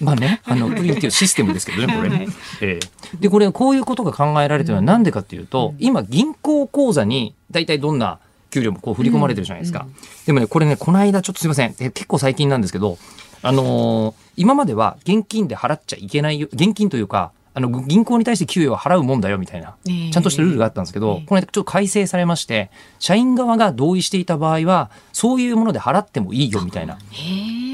[0.00, 0.04] え。
[0.04, 2.08] まあね、あの、 プリンっていうシステムですけどね、これ。
[2.08, 2.28] はい
[2.60, 3.16] ええ。
[3.20, 8.18] で、これ、こういうことが考えられてるのはなんでかっていうと、今、銀行口座に、大体どんな
[8.50, 9.86] 給料もこう振り込まれてるじゃないですか。
[10.26, 12.98] でもね、これね、この間、ちょっとすいません、え結構最近なんですけど、
[13.42, 20.10] あのー今までは現金で払っちゃいけないよ、現金というか、あの、銀行に対して給与は払うもんだよ、みたいな、ええ。
[20.10, 26.94] ちゃんとしたルールがあったんですけど、この間ちょっと改正されまして、社員側が同意していた場合は、そういうもので払ってもいいよ、みたいな。
[26.94, 26.98] へ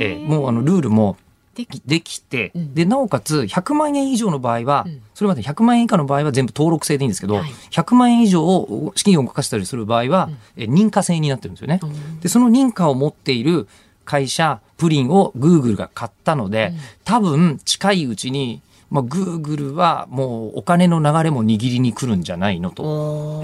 [0.00, 0.14] え。
[0.14, 1.18] えもうあのルールも
[1.54, 2.74] できできて、うん。
[2.74, 5.02] でなおかつ100万円以上の場合は、うん。
[5.14, 7.50] それまで100万円以下の場合は全部登録制でいいんですけど、はい。
[7.70, 11.80] 100万円以上を資金を動かしたりする場合は、え認可制になってるんですよね。
[11.82, 12.20] うん。
[12.20, 13.68] でその認可を持っている
[14.06, 16.72] 会社プリンをグーグルが買ったので、
[17.04, 18.60] 多分近いうちに、
[18.94, 23.40] まあ、グーグルはもうお金の流れも握りに来るんじゃないのと。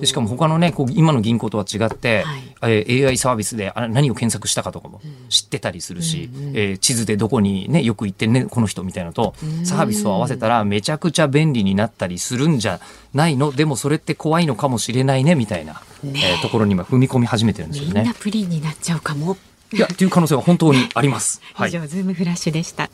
[0.00, 2.40] でしかも他のねこう今の銀行とは違って、はい。
[2.62, 12.80] えー AI サービスであ何を検索したかとかも知ってたりするし、えー地図でどこにねよく行ってねこの人みたいなのとサービスを合わせたらめちゃくちゃ便利になったりするんじゃ
[13.12, 13.50] ないの？
[13.52, 18.00] でもそれって怖いのかもしれないねみたいな、えーところに今踏み込み始めてるんですよね。
[18.02, 18.14] みんな。
[18.14, 19.36] プリンになっちゃうかも。
[19.72, 21.40] いやっていう可能性は本当にあります。
[21.54, 21.70] はい。
[21.70, 22.88] 以上、ズームフラッシュでした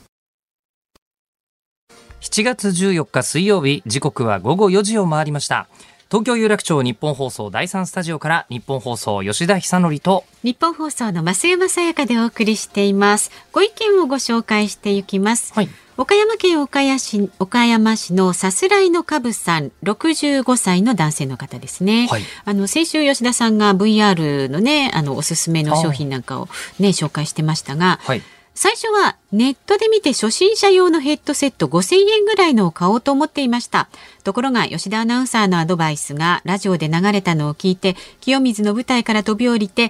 [2.21, 5.67] 7月14日水曜日時刻は午後4時を回りました。
[6.07, 13.31] 東京有楽町日本放送第三スタジオから日本放送吉田久典と日本放送の増山さやかでお送りしています。
[13.51, 15.69] ご意見をご紹介していきます、はい。
[15.97, 22.21] 岡山県岡谷市岡山市のさすらいのかぶさん65歳の男性の方ですね、はい。
[22.45, 28.21] あの先週吉田さんが VR のねあのおすすめの商品なんかをね紹介してましたが、はい
[28.53, 33.89] 最初はネットで見て初心者用のヘッドセット5000円ぐらいのを買おうと思っていました。
[34.23, 39.89] ところが吉田アナウンサーのアドバイスがラジオで流れたのを聞いて清水の舞台から飛び降りて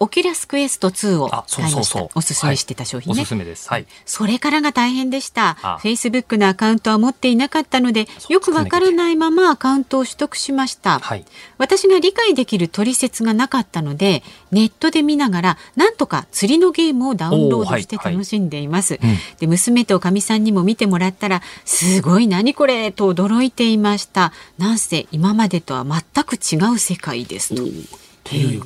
[0.00, 2.08] オキュラスクエスト2を買いました。
[2.14, 3.68] おすすめしてた商品ね、おすすめです。
[3.68, 3.86] はい。
[4.06, 5.56] それからが大変でした。
[5.62, 5.78] あ。
[5.82, 11.00] Facebook のアカウントは持っていなかったので、よくわからないままアカウントを取得しました。
[11.00, 11.24] はい。
[11.58, 19.00] 私が理解できる取説がなかったので、ネットで見ながら、なんとか釣りのゲームをダウンロードして楽しんでいます。
[19.02, 19.16] うん。
[19.40, 24.32] で、娘とかみさんにも見てもらったら、すごい何これと驚いていました。
[24.58, 27.62] なんせ今までとは全く違う世界ですと。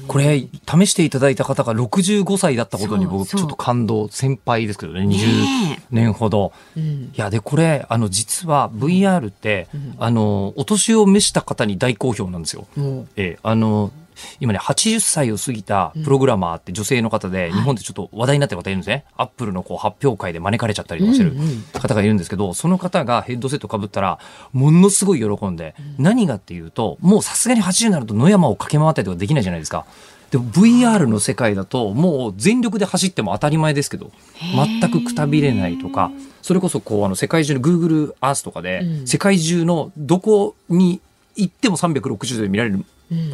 [0.09, 5.07] これ試していただいた方が65歳だったことに僕ちょっと感動先輩ですけどね。
[5.07, 6.83] ね20年ほど、うん。
[6.83, 12.66] いやでこれあの実は VR って、あのお年を召した方に大好評なんですよ。
[12.77, 13.92] もええあの
[14.41, 21.33] 今ね80歳を過ぎたプログラマーって女性の方で、日本でちょっと話題になってる方いるんですね、アップルのこう発表会で招かれちゃったりとかしてる
[21.73, 24.19] 方がいるんですけど、その方がヘッドセットかぶったら
[24.53, 29.87] ものすごい喜んで、何がっていうともうさすがに80になると野山を駆け回ったりとかできないじゃないですか。
[30.31, 39.07] でも VR の世界だともう全力で走っても当たり前ですけど全くくたびれないとかそれこそこうあの世界中の Google Earth とかでうん。
[39.07, 41.03] 世界中のどこに
[41.37, 42.83] 行っても360度で見られる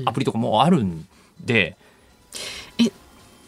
[0.04, 1.06] アプリとかもあるん
[1.44, 1.76] で、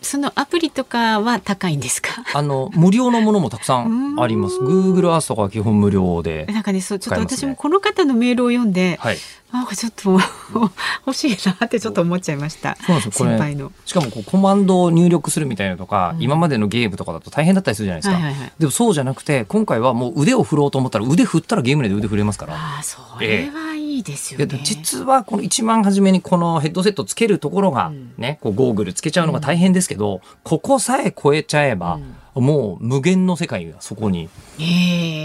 [0.03, 2.25] そのアプリとかは高いんですか？
[2.33, 4.59] あの、無料のものもたくさんあります。
[4.59, 6.47] Google Earth とかは基本無料で。
[6.47, 9.19] なんかねそうちょっと私もこの方のメールを読んで、はい。
[9.53, 10.19] なんかちょっと
[11.07, 13.29] 欲しいなってちょっと思っちゃいましたそうなんですよ。
[13.29, 18.15] 先輩の。、しかもこうコマンドを入力するみたいなのとか、今までのゲームとかだと大変だったりするじゃないですか。
[18.15, 22.55] はいはいはいでもそうじゃなくて、今回はもう腕を振ろうと思ったら腕振ったらゲーム内で腕振れますから。
[22.55, 24.61] ああそれはいいですよね。
[24.63, 28.13] 実はこの一番初めにこのヘッドセットつけるところがうん。
[28.19, 31.99] ね、こうゴーグルつけちゃうのが大変ですけど、ここさえ超えちゃえば、
[32.35, 34.29] もう無限の世界がそこに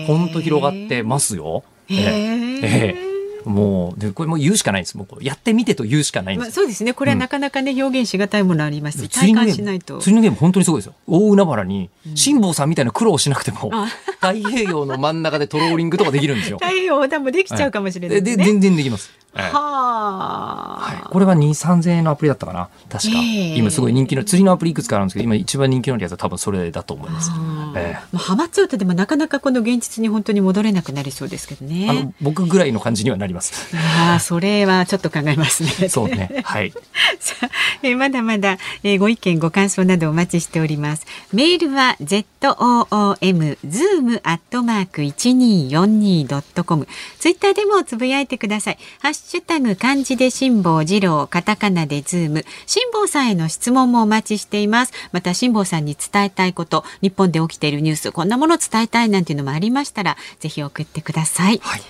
[0.07, 1.63] ほんと広がってますよ。
[1.87, 2.65] へー。
[2.65, 3.14] ええ
[3.45, 4.97] もうでこれもう言うしかないです。
[4.97, 6.93] もうやってみてと言うしかないんまあ、です、そうですね。
[6.93, 9.03] これはなかなかね、表現しがたいものあります。
[9.03, 9.99] し体感しないと。
[9.99, 10.93] 釣りのゲーム本当にすごいですよ。
[11.07, 13.87] 大海原に辛坊さんみたいな苦労をしなくてもあ。
[14.19, 16.57] 太平洋の真ん中でトローリングとかできるんですよ。
[16.61, 18.43] 太平洋横断もできちゃうかもしれないですね。
[18.43, 23.19] でで全然できます、ええはあ、はい、これは2、3000円のアプリだったかな確か。
[23.19, 27.31] ええ今すごい人気の、釣りのアプリいくつかあるんですけど、今一番人気のやつは多分それだと思います。
[27.33, 32.13] あーえもうハマっちゃうとでもなかなかこの現実に本当に戻れなくなりそうですけどえあのね。
[32.21, 33.75] 僕ぐらいの感じにはなります。
[33.75, 35.89] ああそれはちょっと考えますね。
[35.89, 36.41] そうね。
[36.45, 36.71] はい。
[37.19, 37.49] さあ、
[37.83, 41.05] えーまだまだ、えーご意見ご感想などお待ちしております。
[41.33, 46.87] メールは z o o m zoom アットマーク一二四二ドットコム。
[47.19, 48.77] ツイッターでもつぶやいてください。
[48.99, 52.45] ハッシュタグ漢字で辛坊治郎、カタカナでズーム。
[52.67, 54.93] 辛坊さんへの質問もお待ちしています。
[55.11, 61.59] また辛坊さんに伝えたいこと、日本で起きているニュース、こんなもの伝えたいなんていうのもありましたら、ぜひ送ってください。
[61.63, 61.81] はい。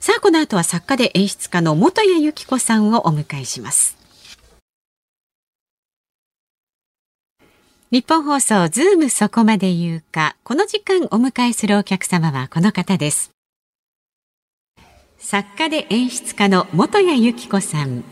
[0.00, 3.98] さあ、この後は作家で演出家の本谷有希子さんをお迎えします。
[7.90, 10.36] ニッポン放送ズームそこまで言うか。
[10.44, 13.37] この時間お迎えするお客様はこの方です。
[15.18, 18.04] 作家で演出家の元谷由紀子さん。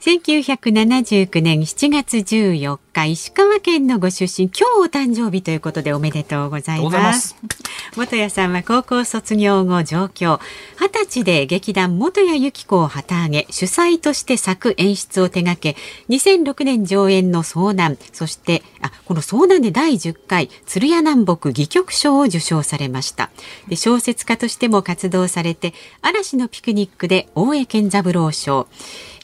[0.00, 6.90] 1979年7月14日、石川県のご出身、今日お誕生日ということでおめでとうございま。
[6.90, 7.36] ますす。
[7.96, 10.38] 元谷さんは高校卒業後上京
[10.78, 15.76] 二十歳で劇団元谷由紀子を旗揚げ主催として作演出を手掛け
[16.10, 23.30] 2006年上演の遭難そしてあこの遭難で第10回鶴屋南北戯曲賞を受賞されました
[23.68, 28.68] で小説家としても活動されて嵐のピクニックで大江健三郎賞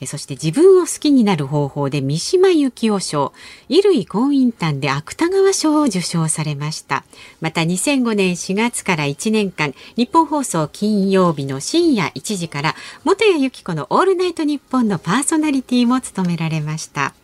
[0.03, 3.33] えそして自分を好きになる方法で三島由紀夫賞
[3.69, 7.05] 衣類婚姻譚で芥川賞を受賞されました。
[7.41, 17.15] また2005年4月から1年間日本放送金曜日の深夜1時から元谷由紀子のオールナイトニッポンのパーソナリティも務められました。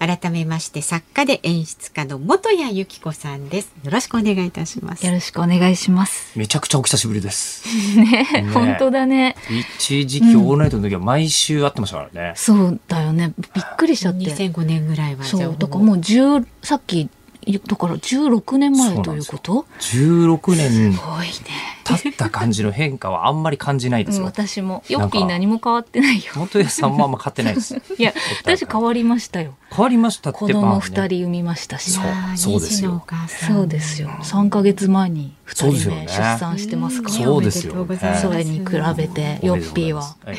[0.00, 6.38] 改めまして作家で演出家の元谷由紀子さんですよろしくお願いいたしますよろしくお願いします。
[6.38, 7.68] めちゃくちゃお久しぶりです。
[8.00, 9.36] ねね本当だね。
[9.78, 12.32] 一時期オールナイトの時は毎週会ってましたからね。
[12.34, 13.34] そうだよね。
[13.54, 14.24] びっくりしちゃって。
[14.24, 17.08] 2005年ぐらいはそう、だからもう10、さっき、
[17.46, 21.79] だから16年前ということ？16年すごいね。
[21.96, 24.28] 経った感じの変化はあんまり感じないですうんよ。
[24.28, 24.82] 私も。
[24.88, 26.32] ヨッピー何も変わってないよ。
[26.36, 27.76] 元谷さんもあんま買ってないです。
[27.98, 29.54] いや、私変わりましたよ。
[29.70, 31.90] 変わりましたって子供二人産みましたし。
[31.90, 33.04] そうあーそうですよ
[33.46, 34.08] そうですよ。
[34.22, 37.14] 3ヶ月前に2人目そうですよね出産してますから。
[37.14, 38.64] そうですよおめでとうございますそれに比
[38.96, 40.02] べて、ヨッピーは。
[40.24, 40.38] はい、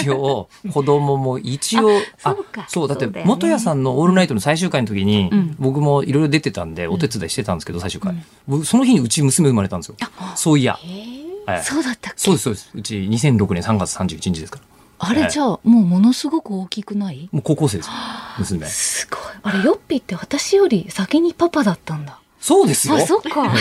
[0.00, 1.90] 一応子供も一応
[2.22, 8.14] あそうかそうだって元谷さんの「オールナイト」の最終回の時に、うん僕もいろいろ出てたんでお手伝いしてたんですけど、最終回、
[8.48, 9.96] 僕その日にうち娘生まれたんですよ
[10.34, 10.78] そういや、
[11.46, 12.18] はいそうだったっけ？
[12.20, 12.70] そうですそうです。
[12.74, 14.64] うち2006年3月31日ですから。
[15.04, 17.28] あれじゃあ、もうものすごく大きくない？
[17.32, 17.86] もう高校生です。
[17.88, 17.92] よ
[18.38, 18.66] 娘。
[18.66, 19.20] すごい。
[19.42, 22.20] あれ、ヨッピーって私より先にパパだったんだ。
[22.40, 22.94] そうですよ。
[22.96, 23.52] あ、そっか。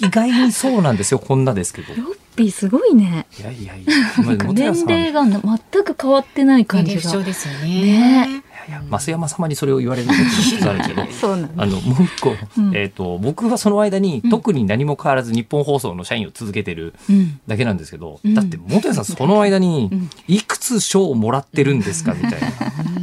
[0.00, 1.18] 意外にそうなんですよ。
[1.18, 1.92] こんなですけど。
[1.92, 3.26] いヨッピーすごいね。
[3.42, 3.92] やいやいや。
[4.18, 5.40] まあなんか年齢がな
[5.72, 7.18] 全く変わってない感じが。
[7.22, 7.68] ですよね。
[7.68, 8.42] ね。
[8.68, 11.06] いや増山様にそれを言われるのもちょっとあるけど。
[11.10, 11.62] そうなんだ。
[11.62, 12.76] あのもう一個、うん。
[12.76, 14.30] えっ、と僕はその間に、うん。
[14.30, 17.40] 特に何も変わらず日本放送の社員を続けてるうん。
[17.48, 18.34] だけなんですけど、うん。
[18.34, 20.10] だって元谷さんその間にうん。
[20.28, 22.32] いくつ賞をもらってるんですかみたい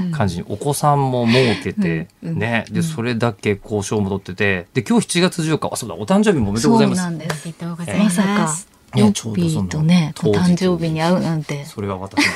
[0.09, 2.65] な感じにお子さんも設けて、ね。
[2.69, 2.83] でうん。
[2.83, 7.01] それだけこう賞も取っててで今日7月14日あそうだお誕生日もおめでとうございます。
[7.01, 7.41] そうなんです。
[7.43, 7.51] おめ。
[7.53, 8.09] でとうございま。
[8.11, 11.65] さか、ねヨッピーとね、誕生日に会うなんて。
[11.65, 12.33] それは私も、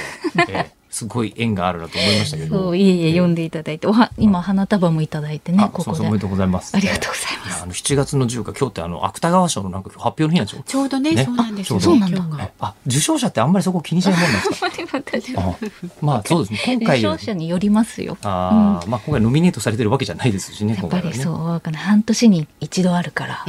[0.50, 6.02] え ーすごい縁があるなと思いましたけどそう、いえいえ、読んでいただいて、おは、今花束もいただいてねあ、ここで。
[6.02, 6.76] おめでとうございます。
[6.76, 10.64] ありがとうございますやあの7月の10日今日ってあの芥川賞のなんか発表の日なんですよ。
[10.66, 11.24] ちょうどね、ね？
[11.26, 11.80] そうなんですよ。
[11.80, 15.42] そうなんだあ受賞者ってあんまりそこ気にしないもんなんですか？
[15.42, 15.56] あ
[16.02, 18.18] まあそうですね今回受賞者によりますよ。
[18.24, 20.90] あー、まあ今回ノミネートされてるわけじゃないですしねやっ。
[20.90, 21.62] ぱりそう。
[21.76, 23.46] 半年に一度あるから、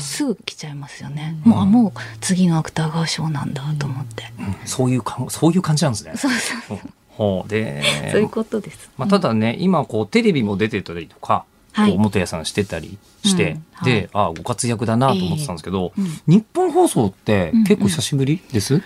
[0.00, 1.36] すぐ来ちゃいますよね。
[1.44, 4.24] もう、もう次の芥川賞なんだと思って。
[4.38, 6.12] うんそういうかそういう感じなんですね。
[6.16, 6.32] そう
[6.68, 6.78] そう。
[7.10, 7.48] うんほう。
[7.48, 8.90] で、そういうことです。
[8.96, 11.44] まあただね今こうテレビも出てたりとか。
[11.72, 11.90] はい。
[11.92, 13.64] こう元谷さんしてたりして、うん。
[13.74, 13.92] はい。
[13.92, 16.38] で、ああご活躍だなと思ってたんですけど、ええうん。
[16.38, 18.82] 日本放送って結構久しぶりです、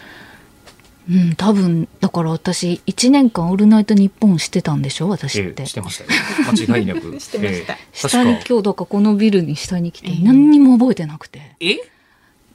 [1.08, 5.08] うん、多分、だから私、1年間オールナイトニッポンしてたんでしょ？
[5.08, 5.62] 私って。
[5.62, 6.10] ええしてましたよ。
[6.52, 7.00] 間違いなく。
[7.20, 7.72] してました。
[7.72, 7.78] ええ。
[7.94, 11.56] 下に今日だからこのビルに下に来て何にも覚えてなくて。
[11.60, 11.76] え？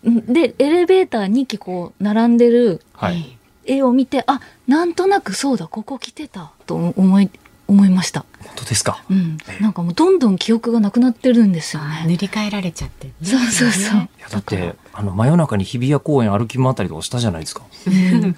[0.08, 0.32] ん。
[0.32, 3.36] で、エレベーター2機こう並んでるはい、
[3.72, 7.30] 絵を見て、あ、なんとなくそうだ、ここ来てたと思い、
[7.68, 8.26] 思いました。
[8.40, 9.04] 本当ですか？
[9.10, 9.38] うん。
[9.62, 12.04] なんかもうどんどん記憶がなくなってるんですよね。
[12.08, 13.14] 塗り替えられちゃって、ね。
[13.24, 14.00] そうそうそう。
[14.00, 17.90] いやだってあの真夜中に日比谷公園歩き回ったりとかしたじゃないですかう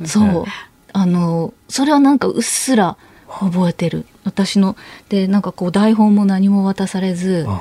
[0.03, 0.45] んそう。
[0.93, 2.97] あの、それはなんかうっすら
[3.29, 4.05] 覚えてる。
[4.25, 4.75] 私の、
[5.07, 7.59] で、なんかこう台本も何も渡されず、うん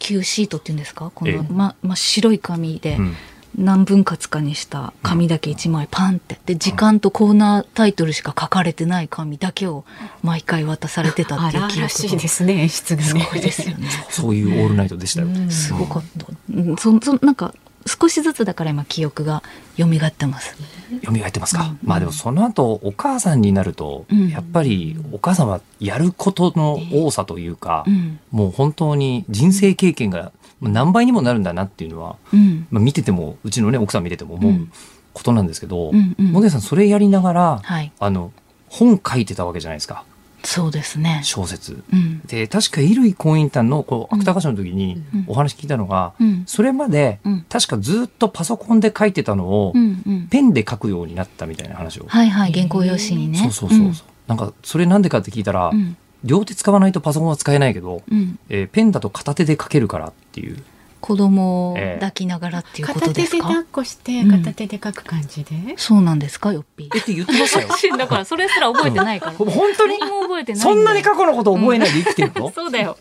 [0.00, 1.10] Q シートっていうんですか？
[1.14, 3.16] こええの、ま、真っ白い紙で、うん
[3.56, 6.38] 何分割かにした紙だけ1枚パンって。
[6.46, 9.84] で、時間とコーナータイトルしか書かれてない紙だけを
[10.22, 13.08] 毎回渡されてたっあていう記憶しいですね、演出がね。
[13.08, 13.88] すごいですよね。
[14.10, 16.26] そういうオールナイトでしたよ、すごかった。
[16.52, 17.54] うんそ、そ、なんか、
[17.86, 19.42] 少しずつだから今記憶が
[19.76, 20.56] 蘇ってます。
[21.04, 28.18] 蘇ってますか、まあでもその後お母さんになると、うんやっぱりお母さんはやることの多さというか、うん。
[28.30, 30.32] もう本当に人生経験が
[30.68, 32.66] 何倍にもなるんだなっていうのは、うん。
[32.70, 34.72] まあ、見ててもうちのね奥さん見てても思ううん
[35.12, 37.92] ことなんですけど、うんうんモデさんそれやりながら、はい。
[37.98, 38.32] あの
[38.68, 40.04] 本書いてたわけじゃないですか
[40.42, 41.20] そうですね。
[41.22, 41.82] 小説。
[41.92, 42.20] うん。
[42.26, 46.42] で確か衣類婚姻譚のこう芥川賞の時にうんお話聞いたのが、うん。
[46.46, 47.46] それまでうん。
[47.48, 50.02] 確かずっとパソコンで書いてたのを、うん。
[50.06, 50.26] うん。
[50.28, 53.38] ペンで書くようになったみたいな話を、はいはい、原稿用紙にね。
[53.38, 55.96] そうそうそうそう、なんかそれなんでかって聞いたら、うん。
[56.24, 58.38] 両手使わないとパソコンは使えないけど、うん。
[58.48, 60.56] えーペンだと片手で書けるからっていう
[61.00, 65.74] 子供をええ抱きながらっていうこと片手ですか、で抱っこして、うん片手で書く感じで？
[65.76, 66.90] そうなんですか、よっぴー。
[66.96, 69.32] えって言ってましたよだからそれすら覚えてないから。
[69.32, 72.96] 本当に何も覚えてないそんなにか過去のこと覚えないで生きてるの、そうだよ。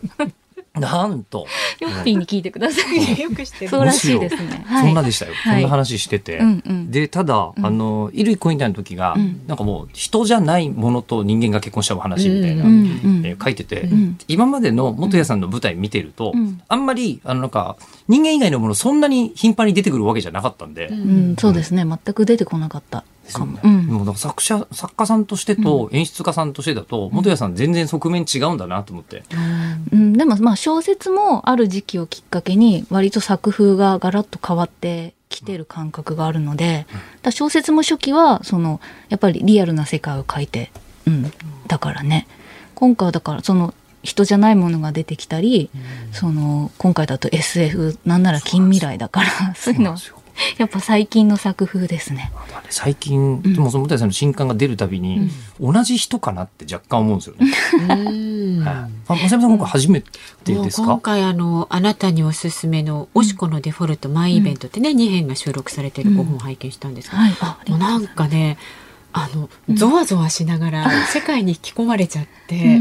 [0.79, 1.45] なんと
[1.79, 3.21] よっぴーに聞いてください。
[3.21, 3.69] よくしてる。
[3.69, 4.63] そうらしいですね。
[4.65, 4.87] はい。
[4.87, 6.41] そんなでしたよ、はいそんな話してて。
[6.89, 21.85] でただ、うんあの衣類婚姻譚の時が、うんなんかもう人じゃないものと人間が結婚しちゃう話みたいな、えー書いてて、うん今までの元谷さんの舞台見てると、うんあんまりあのなんか人間以外のものそんなに頻繁に出てくるわけじゃなかったんで、うん、そうですね。
[21.85, 23.03] 全く出てこなかった。
[23.23, 23.59] ですよね。
[23.63, 24.15] うん。
[24.15, 29.23] 作者作家さんとしてと演出家さんとしてだと、元谷さん全然側面違うんだなと思って、
[29.91, 36.85] うん、でもまあ小説もある時期をきっかけに割と作風がガラッと変わってきてる感覚があるので、
[37.21, 40.71] だ小説も初期はそのやっぱりリアルな世界を書いて、
[41.07, 41.31] うん、
[41.67, 42.27] だからね。
[42.75, 45.69] 今回はだからその人じゃないものが出てきたり、
[46.11, 49.95] その今回だと SF なんなら近未来だからそういうの
[50.57, 52.31] やっぱ最近の作風ですね。
[52.55, 57.51] あれ最近、でもその元谷さんの新刊が出るたびに、同じ人かなって若干思うんですよね。
[58.07, 58.63] うん。
[58.63, 58.75] はい。
[58.75, 60.83] あ、松山さん今回初めてですか？
[60.83, 68.13] 今回あのあなたにおすすめの「おしこのデフォルトマイイベント」ってね、2編が収録されてる5本拝見したんですけど、はい、あありもうながとうございます。
[68.13, 68.57] んかね
[69.15, 72.77] あのゾワゾワしながら世界に引き込まれちゃって、うんうんう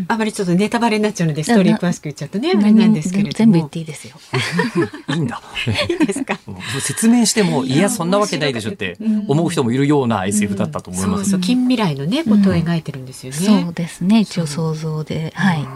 [0.00, 0.04] ん。
[0.08, 3.32] あまりちょっとネタバレになっちゃうのでストーリー詳しく言っちゃうとねあれ何なんですけれども。
[3.32, 4.16] 全部言っていいですよ。
[5.14, 5.40] いいんだ。
[5.88, 6.38] いいですか？
[6.82, 11.24] 説明しても、いや、そんなわけないでしょって思う人もいるような SF だったと思います。
[11.24, 13.38] そうそう近未来のねことを描いてるんですよね。
[13.38, 15.66] そうですね一応想像で、はい。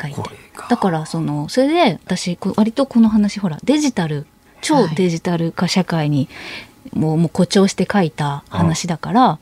[0.00, 0.16] 書いて。
[0.16, 0.68] これが。
[0.68, 4.26] だからそのそれで私割とこの話ほらデジタル
[4.62, 6.28] 超デジタル化社会に
[6.92, 9.38] もうもう誇張して書いた話だから、うん。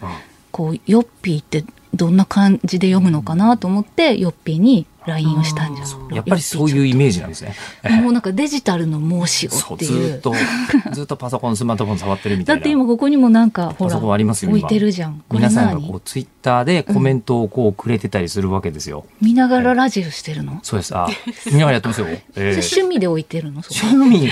[0.51, 1.65] こうヨッピーって
[1.95, 6.15] どんな感じで読むのかなと思ってヨッピーに LINE をしたんじゃん。
[6.15, 7.55] やっぱりそういうイメージなんですね。
[8.03, 10.13] もうなんかデジタルの申し子っていう。
[10.13, 10.35] ずっと、
[10.93, 12.61] ずっとパソコン、スマートフォン触ってるみたいな。
[12.61, 15.23] だって今ここにもなんか、ほら、パソコンありますよ置いてるじゃん。
[15.31, 19.07] 皆さんがこう、ツイッターでコメントをこう、くれてたりするわけですよ。
[19.23, 20.61] 見ながらラジオしてるの？
[20.63, 20.97] そうです。
[20.97, 21.09] あ、
[21.47, 22.07] 見ながらやってますよ。
[22.37, 23.63] えー、趣味で置いてるの？
[23.71, 24.31] 趣味、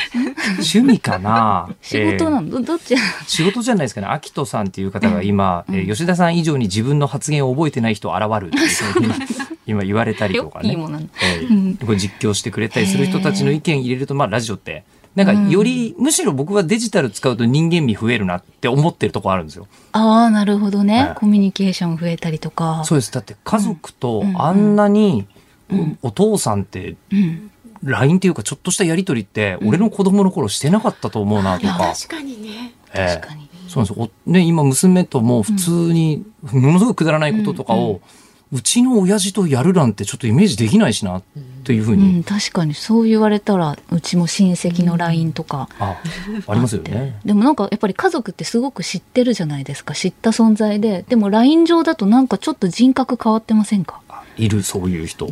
[0.59, 1.69] 趣味かな？
[1.81, 2.97] 仕事なの、えー、どっち？
[3.27, 4.09] 仕事じゃないですかね。
[4.09, 8.61] 秋人さんっていう方が今、うん、えー、吉田さん以上に自分の発言を覚えてない人現るってい
[9.09, 9.13] う
[9.67, 10.66] 今言われたりとかね。
[10.73, 14.85] えー、これ実況してくれたりする人たちの意見入れると、まあラジオって、
[15.17, 19.67] なんかより、うん、むしろ僕はデジタル使うと人間味増えるなって思ってるとこあるんですよ。
[19.93, 22.83] ああ、なるほどね、はい、コミュニケーション増えたりとか。
[22.85, 23.11] そうです。
[23.13, 25.27] だって家族とあんなに、
[26.03, 27.51] お父さんって、うん、
[27.83, 31.95] LINE っていうかちょっとしたやりとりって、俺の子供の頃してなかったと思うなとか。
[31.95, 32.75] 確かにね。
[32.93, 33.49] えー、確かに。
[33.69, 34.11] そうなんですよ。
[34.27, 38.26] ね、今娘とも普通に、ものすごくくだらないこととかを、う
[38.63, 41.21] ちの親父とやるなんてちょっとイメージできないしな
[41.65, 45.97] というふうに、うん、確かにそう言われたらうちも親戚の LINE とか、うん、あ
[46.47, 47.19] ありますよね。
[47.25, 49.95] でもなんかやっぱり家族ってすごく知ってるじゃないですか。
[49.95, 51.05] 知った存在で。
[51.09, 54.01] でも LINE 上だとなんかちょっと人格変わってませんか？
[54.37, 55.29] いるそういう人。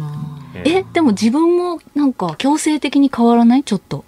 [0.64, 3.62] えでも自分もなんか強制的に変わらない？
[3.62, 4.04] ちょっと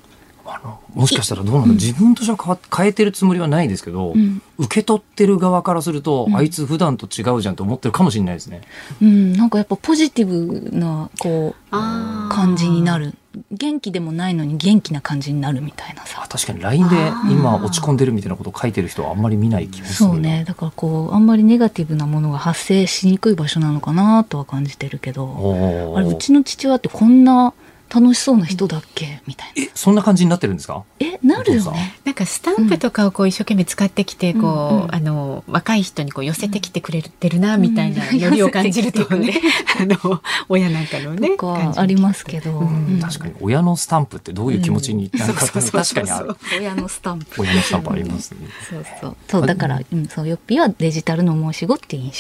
[0.49, 8.62] あのもしかしたらどうなの、自分としては変えてるつもりはないですけど、うん、受け取ってる側からすると、うん、あいつ普段と違うじゃんと思ってるかもしれないですね。
[9.03, 13.14] うん、なんかやっぱポジティブなこう感じになる。
[13.53, 16.26] 元気でもないのに元気な感じになるみたいなさ。
[16.26, 16.97] 確かに LINE で
[17.30, 20.44] 今落ち込んでるみたいなことを書いてる人はあんまり見ない気もするそうね。
[20.47, 27.53] だからこう、あんまりネガティブなものが発生しにくい場所なのかなとは感じてるけど、あれ、うちの父親ってこんな
[27.95, 29.20] 楽しそうな人だっけ？
[29.26, 29.62] みたいな。
[29.64, 30.84] え、そんな感じになってるんですか？
[30.99, 31.95] え、なるよね。
[32.05, 34.47] なんかスタンプとかをこう一生懸命使ってきて、こう、う
[34.80, 39.41] んうん、あの、若い人にこう寄せてきてくれてるな、みたいなノリを感じるとね、
[39.80, 41.30] あの、親なんかのね。
[41.30, 42.99] とかありますけど、うん。
[43.01, 46.37] 確かに、親のスタンプってどういう気持ちになるか確かにある。
[46.59, 47.43] 親のスタンプ。
[47.43, 48.39] 親のスタンプありますね。
[48.68, 49.16] そうそう。
[49.28, 52.12] そう、だから、うん、そう、よっぴはデジタルの申し子っていう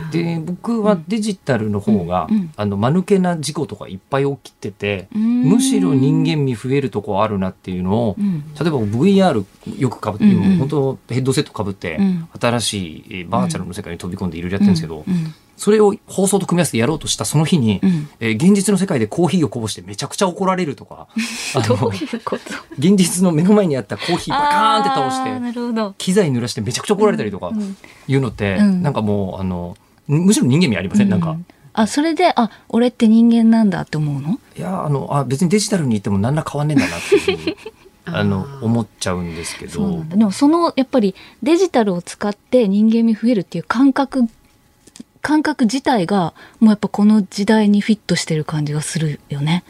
[0.00, 9.44] で僕はデジタルの方が、うんうん、あの間抜けな事故とかいっぱい起きてて、むしろ人間味増えるとこあるなっていうのを、うん、例えば VR
[9.78, 11.98] よくかぶって、うんうん、本当ヘッドセットかぶって、
[12.40, 15.04] 新しいバーチャルの世界に飛び込んでいろいろやってるんですけど、
[15.62, 21.06] それを放送と組み合わせてやろうとしたその日に、うん、えー、現実の世界でコーヒーをこぼしてめちゃくちゃ怒られるとか、
[21.68, 22.42] どういうこと？
[22.78, 27.52] 現実の目の前にあったコーヒーバカーンって倒して、機材濡らしてめちゃくちゃ怒られたりとか、
[28.08, 29.76] いうのって、うん、なんかもう、あの、
[30.18, 31.36] むしろ人間味ありません、うん、なんか。
[31.74, 34.38] あ、それで、あ、俺って人間なんだって思うの？
[34.56, 37.56] いや、あの、あ、別にデジタルにいても何ら変わんねえんだなっていう。
[38.04, 40.04] あの思っちゃうんですけど。
[40.08, 44.28] でもそのやっぱりデジタルを使って人間味増えるっていう感覚
[45.20, 49.62] 感覚自体がもうやっぱこの時代にフィットしてる感じがするよね。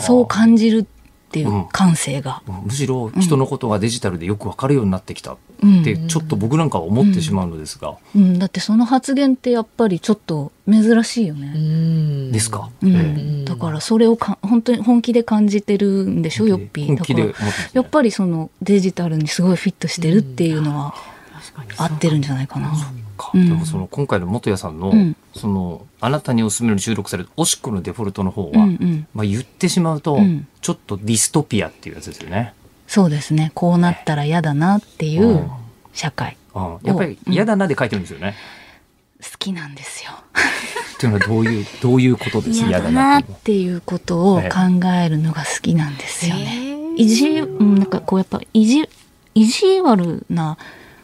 [0.00, 0.84] そう感じるっ
[1.30, 5.34] ていう感性が、うん、むしろ人のことがデジタルでよくわかるようになってきた。
[5.34, 5.36] っ
[5.84, 12.30] てちょっと僕なんかは思ってしまうのですが、うん、うん、だってその発言ってやっぱりちょっと珍しいよね。
[12.32, 16.48] ですか、うん、えー、だからそれをか本当に本気で感じてるんでしょ？
[16.48, 16.86] ヨッピー。
[16.88, 17.34] 本気で、ね、
[17.72, 20.94] やっぱりそのデジタルにすごいフィットしてるっていうのは
[21.76, 22.72] 合ってるんじゃないかな。
[23.16, 28.66] か、うん、でもその今回の元谷さんの、うん、そのあなたにおすすめの収録されるおしっこのデフォルトの方は、
[29.14, 30.18] まあ言ってしまうと、
[30.60, 32.54] ちょっとディストピアっていうやつですよね。
[32.92, 33.52] そうですね。
[33.54, 35.50] こうなったら嫌だなっていう
[35.94, 36.36] 社会。
[36.82, 38.34] やっぱり嫌だなで書いてるんですよね。
[39.22, 40.10] 好きなんですよ。
[40.12, 42.62] っていうのはどういう どういうことです？
[42.66, 46.76] 嫌だなっていうことを考えるのが好きなんですよね。
[46.98, 48.86] 意地なんかこうやっぱ意地
[49.34, 50.58] 意地悪な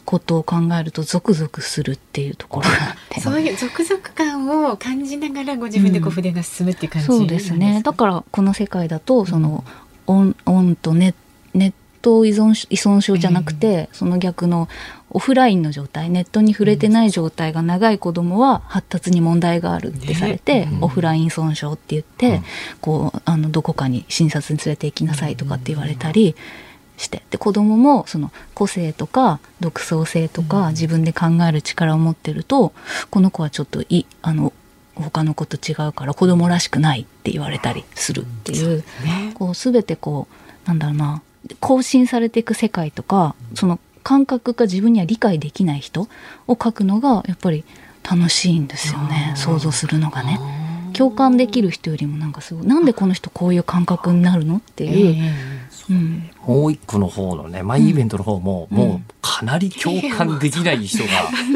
[0.04, 9.64] ことを考えるとゾクゾクするっていうところがあって そういうゾクゾク感を感じながらご自分でこう筆が進むっていう感じ、うん、そうですねだからこの世界だとその、
[10.06, 11.14] うん、オンオンとネ
[11.54, 11.72] ネッ
[12.02, 14.68] ト依存依存症じゃなくて、うん、その逆の
[15.10, 22.42] オフラインの状態ネットに触れてない状態が長い子供は発達に問題があるってされて、ね、オフライン損傷って言って、
[22.80, 26.34] こうあのどこかに診察に連れて行きなさいとかって言われたり。
[26.98, 27.22] して。
[27.30, 32.72] で子供もその個性とか独創性とか自分で考える力を持ってると、
[33.10, 34.52] この子はちょっといあの
[34.96, 38.84] 他の子と違うから子供らしくないって言われたりするっていう,、
[39.34, 40.26] こう全てこ
[40.66, 41.22] うなんだろうな
[41.60, 46.08] 更新されていく世界とかその感覚が自分には理解できない人
[46.46, 47.64] を描くのがやっぱり
[48.08, 50.40] 楽しいんですよね想像するのがね。
[50.94, 55.57] 共感できる人よりもなんかすごいなんでこの人こういう感覚になるのっていう。
[55.90, 56.30] うん。
[56.46, 61.08] もう一個の方のね、マイイベントの方も、もうかなり共感できない人が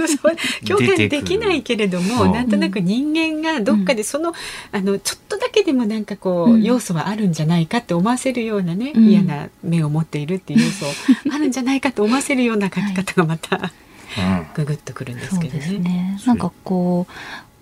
[0.66, 4.32] 共感できないけれども、うんなんとなく人間がどっかでその、
[4.72, 6.62] あのちょっとだけでもなんかこう、うん。
[6.62, 9.08] 要素はあるんじゃないかって思わせるようなね、うん。
[9.08, 10.86] 嫌な目を持っているっていう要素
[11.32, 14.46] あるんじゃないかと思わせるような書き方がまたうん。
[14.54, 15.78] ググッとくるんですけどね。
[15.78, 16.20] ね。
[16.26, 17.06] なんかこ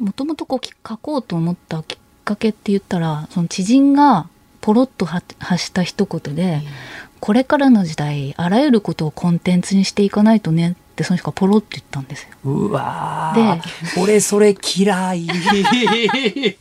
[0.00, 4.28] う、もともとこうき書こうと思ったきっかけって言ったら、その知人が
[4.60, 6.62] ポロッとは発した一言で、
[7.20, 12.28] これからの時代、あらゆることをコンテンツにしていかないとねって、その人がポロッと言ったんですよ。
[12.44, 14.00] うわー。
[14.00, 15.26] 俺それ嫌い。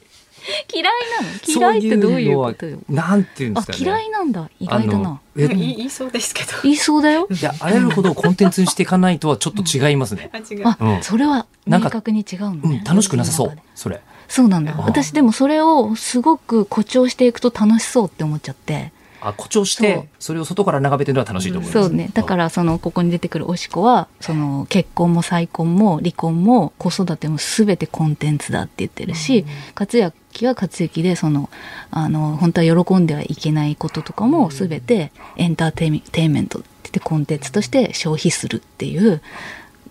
[0.73, 0.89] 嫌いな
[1.21, 1.33] の？
[1.45, 2.79] 嫌いってどういうことよ？
[2.89, 3.79] なんていうんであすかね。
[3.83, 4.49] 嫌いなんだ。
[4.59, 5.19] 意外だな。
[5.35, 6.51] 言いそうですけど。
[6.63, 7.27] 言いそうだよ。
[7.29, 10.61] いやあらゆることをコンテンツにしていかないとはちょっと違いますね、あ違う。
[10.65, 11.03] あ、うん。
[11.03, 14.73] それはなんか明確に違うのね、うん、楽しくなさそうそれそうなんだ。
[14.77, 18.93] 私でもそれをすごく誇張していくと楽しそうって思っちゃって。
[19.21, 22.09] あ誇張してそれを外から眺めてるのは楽しいと思います、そうね。
[22.13, 29.45] だからそのここに出てくるおしこはその結婚も再婚も離婚も子育ても全てコンテンツだって言ってるし、
[29.77, 31.49] 勝之は勝之でその
[31.91, 39.21] あの本当は喜んではいけないこととかも全てエンターテイメテイメントって言ってコンテンツとして消費するっていう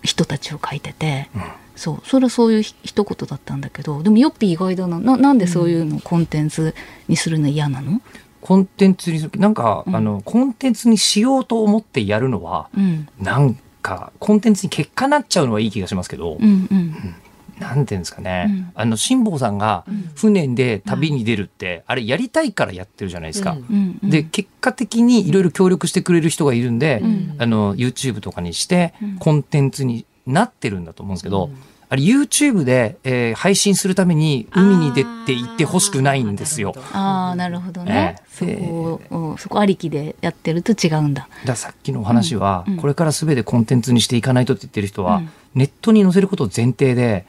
[0.03, 1.29] 人たちを書いてて、
[1.77, 4.99] そうそれはそういうひ一言だったんだけどでもヨッピー意外だな。
[4.99, 6.75] ななんでそういうのコンテンツ
[7.07, 8.01] にするの嫌なの？
[8.41, 9.97] コンテンツにするなんか、うん。
[9.97, 13.09] あのコンテンツにしようと思ってやるのはうん。
[13.19, 16.69] なんかコンテンツに結果なっちゃうのはいい気がしますけど、うん。
[16.71, 17.15] うん
[17.61, 18.73] なんていうんですかね、うん。
[18.75, 20.11] あの辛坊さんがうん。
[20.15, 23.53] 船で旅に出るって、あれやりたいからやってるじゃないですか。
[23.53, 23.59] うん。
[23.59, 23.99] うん。
[24.03, 24.11] うん。
[24.11, 27.35] で結果的にいろいろ協力してくれる人がいるんで、うん。
[27.39, 29.17] あの YouTube とかにしてうん。
[29.19, 31.51] コンテンツになってるんだと思うんですけど、
[31.91, 36.75] あれ YouTube で、えー配信するために海に出て行ってほしくないんですよ。
[36.93, 38.59] ああなるほどね、ええ。
[38.61, 41.29] そこを、そこありきでやってると違うんだ。
[41.45, 42.73] ださっきのお話は、うん。
[42.75, 42.81] うん。
[42.81, 45.31] これから全てコンテンツにしていかないとって言ってる人は、うん。
[45.55, 47.25] ネットに載せることを前提で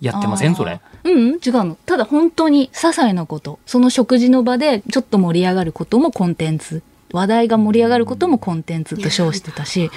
[0.00, 0.54] やってません？
[0.54, 0.80] それ。
[1.04, 1.76] うんうん違うの。
[1.86, 6.82] ただ本当に些細なことその食事の場でちょっと盛り上がることもコンテンツ。
[7.12, 9.90] 話題が盛り上がることもコンテンツと称してたし。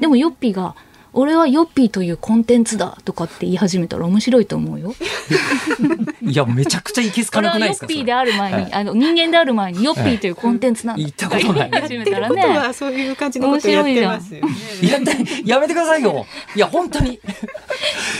[0.00, 0.74] でもヨッピーが
[1.14, 4.94] 「俺はヨッピーというコンテンツだ」とかって言い始めたら面白いと思うよ。
[6.22, 14.48] いやめちゃくちゃいけすか俺なくないですか はヨッピーである前に、はいあの人間である前にヨッピーというコンテンツなんだ 言ったことない言い始めたらねはそういう感じのことやってますよね。
[14.82, 16.26] やってやめてくださいよ。
[16.56, 17.20] いや本当に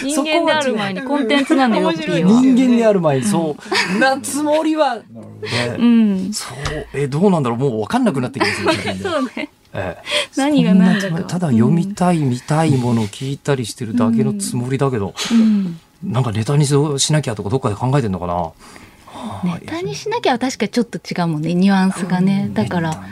[0.02, 2.40] 人間である前にコンテンツなのよ、ヨッピーは。
[2.40, 3.56] 人間である前にそ
[3.96, 5.02] うなつもりは、ね
[5.78, 6.30] うん。
[6.32, 8.98] そうえどうなんだろうもう分かんなくなってきますね。
[9.02, 9.48] そうね。
[9.74, 10.02] ええ。
[10.36, 11.22] 何が何だか。
[11.24, 15.80] ただ読みたい、見たいものを聞いたりしてるだけのつもりだけど、うん。
[16.02, 18.52] なんかネタにしなきゃとかどっかで考えてんのかな。
[19.44, 22.50] ネタにしなきゃ確かにちょっと違うもんね、ニュアンスがね。
[22.52, 23.02] だから、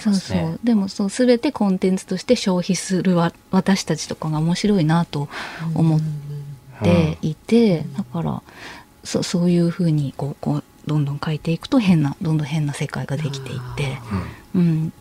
[0.00, 0.60] そうそう。
[0.64, 5.28] でもそう、すべてコンテンツとして消費するわ私たちとかが面白いなと
[5.74, 6.00] 思っ
[6.82, 8.42] ていて、だから、
[9.04, 13.98] そそういうふうにこう、こう、どんどん書いていくと変な、どんどん変な世界ができていって、
[14.54, 14.92] うん。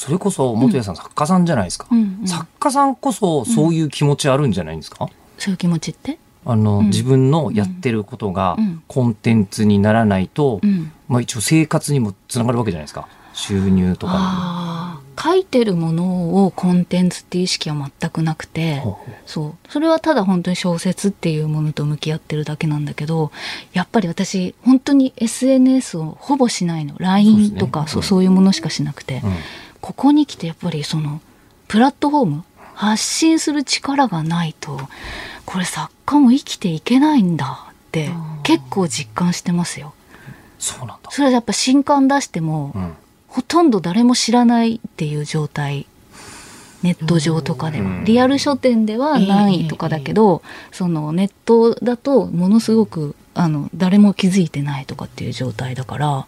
[0.00, 2.26] それこそ元谷さん、作家さんじゃないですか、うんうん。
[2.26, 6.18] 作家さんこそそういう気持ちあるんじゃないんですか、そういう気持ちって？
[6.46, 6.86] あの、うん。
[6.86, 8.82] 自分のやってることがうん。
[8.88, 10.90] コンテンツにならないと、うん。
[11.06, 13.08] まあ一応生活にもつながるわけじゃないですか。
[13.34, 18.82] 収入とか書いてるものをコンテンツっていう意識は全くなくて
[19.24, 19.70] そう。
[19.70, 23.30] それはただ本当に小説っていうものと向き合ってるだけなんだけど
[23.72, 26.94] やっぱり私本当に SNS をほぼしないの。
[26.98, 29.32] LINE ねとかそう,、うんそういうものしかしなくて、うん
[29.80, 31.20] ここに来てやっぱりその
[31.68, 34.80] プラットフォーム発信する力がないと
[35.44, 38.10] これ作家も生きていけないんだって
[38.42, 39.94] 結構実感してますよ。
[40.60, 42.92] そうなんだ、それはやっぱ新刊出しても、うん。
[43.26, 45.86] ほとんど誰も知らないっていう状態。
[46.82, 47.98] ネット上とかでうん。
[47.98, 56.26] はリアル書店ではないとかだけど、そのネットだとものすごくあの誰も気づいてないとかっていう状態だから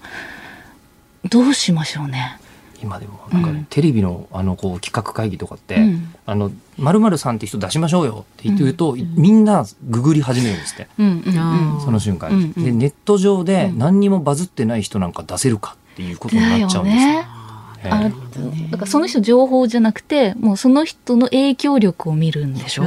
[1.28, 2.38] どうしましょうね。
[2.82, 3.64] 今でもなんかね、うん。
[3.70, 6.14] テレビのあのこう企画会議とかって、うん。
[6.26, 11.80] あの〇〇さんって人出しましょうよって言うと、みんなググり始めるんですって、うんうんうん。
[11.80, 12.64] その瞬間に、うんうん。
[12.64, 17.24] でネット上で何にもバズってない人なんか出せるかっていうことになっちゃうんですよ。
[17.84, 18.08] あ
[18.70, 22.84] だからその人情報じゃなくてもうその人の影響力を見るんでしょ？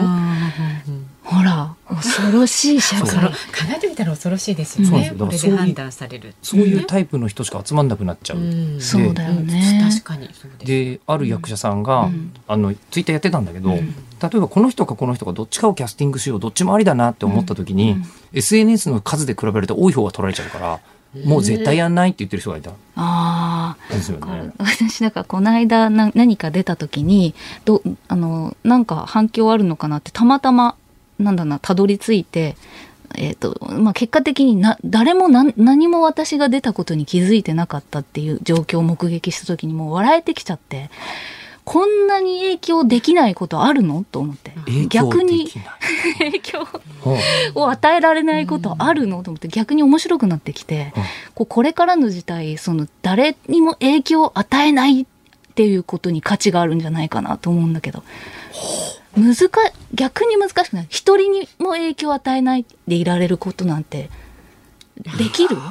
[1.26, 3.32] ほら恐ろしい社会考
[3.76, 5.12] えてみたら恐ろしいですよそうね。
[5.18, 6.34] これですよだからそういうで判断される。
[6.42, 8.38] そういうタイプの人しか集まんなくなっちゃう。
[8.38, 10.66] うんそうだよねうん確かにそうです。
[10.66, 17.98] である役者さんが、うんあのツイッターやってたんだけど、うん例えばこの人かこの人かどっちかをキャスティングしようどっちもありだなって思った時に、
[18.34, 20.80] SNS の数で比べると多い方が取られちゃうから
[21.24, 22.72] もう絶対やんないって言ってる人がいた。
[22.96, 23.94] ああ。
[23.94, 24.52] ですよね。
[24.58, 30.76] 私なんかこの間な何か出た時にどあのなんか反響あるのかなってたまたま
[31.20, 32.56] なんだなたどり着いて、
[33.16, 40.90] えーとまあ、結果的にな誰も何何も私が出たことに気づいてなかったっていう状況を目撃した時にもう笑えてきちゃって
[41.66, 44.06] こんなに影響できないことあるの？
[44.12, 44.54] と思って。
[44.88, 45.50] 逆に
[46.20, 46.68] 影響
[47.56, 49.24] を与えられないことあるの？
[49.24, 50.94] と思って逆に面白くなってきて、
[51.34, 55.06] こうこれからの時代その誰にも影響を与えないっ
[55.56, 58.04] ていうことに価値があるんじゃないかなと思うんだけど。
[59.18, 59.36] 難
[59.94, 60.88] 逆に難しくない。
[60.90, 64.10] 一人にも影響を与えないでいられることなんて
[65.18, 65.56] できる？
[65.56, 65.62] そ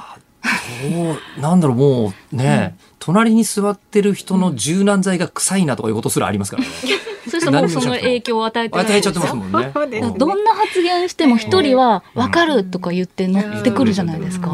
[1.38, 6.68] うなんだろうもうね、うん、隣に座ってる人の柔軟剤が臭いなとかいうことすらありますからね。
[7.30, 9.72] そしたらもうその影響を与えて与えちゃってますもんね。
[10.18, 14.50] どんな発言しても一人は分かるとか言って乗ってくるじゃないですか。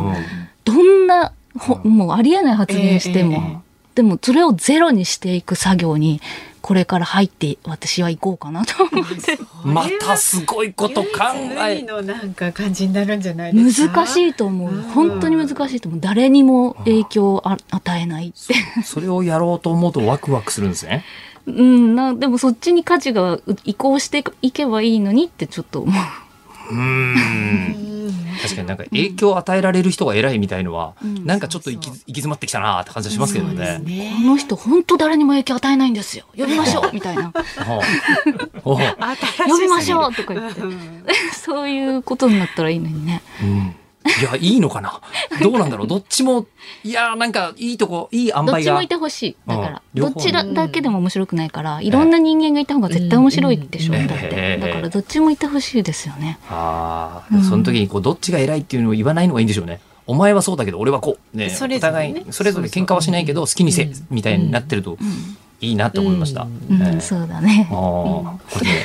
[0.65, 1.33] どんな
[1.83, 3.63] もうありえない発言しても、
[3.97, 6.21] でもそれをゼロにしていく作業に
[6.63, 9.39] これから入って私は行こうかなと思って。
[9.65, 11.09] またすごいこと考
[11.59, 14.71] えのなんか感じになるんじゃないですか難しいと思う。
[14.95, 16.01] 本当に難しいと思う。
[16.01, 18.55] 誰にも影響を与えないって。
[18.83, 21.05] それをやろうと思うとワクワクするんですね。
[21.47, 21.95] うん。
[21.95, 25.95] なでもそっちに価値が移行していけばいいのにってちょっと思う
[26.71, 27.91] うん。
[28.43, 33.79] 確かになんか影響を与えられる人が偉いみたいのは、うん、なんかちょっと行き行き詰まってきたなって感じがしますけどね。
[33.81, 36.25] ね、この人本当誰にも影響与えないんですよ。
[36.37, 37.33] 呼びましょうみたいな。
[38.65, 38.79] 呼
[39.59, 40.61] びましょうとか言って。
[41.35, 45.01] そういうことになったらいいのにね、うんいや、いいのかな？
[45.43, 45.87] どうなんだろう？
[45.87, 46.47] どっちも、
[46.83, 48.53] いや、なんか、いいとこ、いい塩梅が。
[48.53, 49.37] どっちもいてほしい。
[49.47, 54.59] だから、どっちだけでも面白くないから、いろんな人間がいた方が絶対面白いでしょ、だって。
[54.59, 56.39] だから、どっちもいてほしいですよね。
[56.49, 59.81] ああ、その時に、こう、どっちが偉いっていうのを言わないのがいいんでしょうね。
[60.07, 61.37] お前はそうだけど、俺はこう。
[61.37, 64.97] ね、お互い、それぞれ喧嘩はしないけど、好きにせ、みたいになってると、
[65.61, 66.49] いいなと思いました。
[67.01, 67.69] そうだね。
[67.71, 68.85] ああ、これね。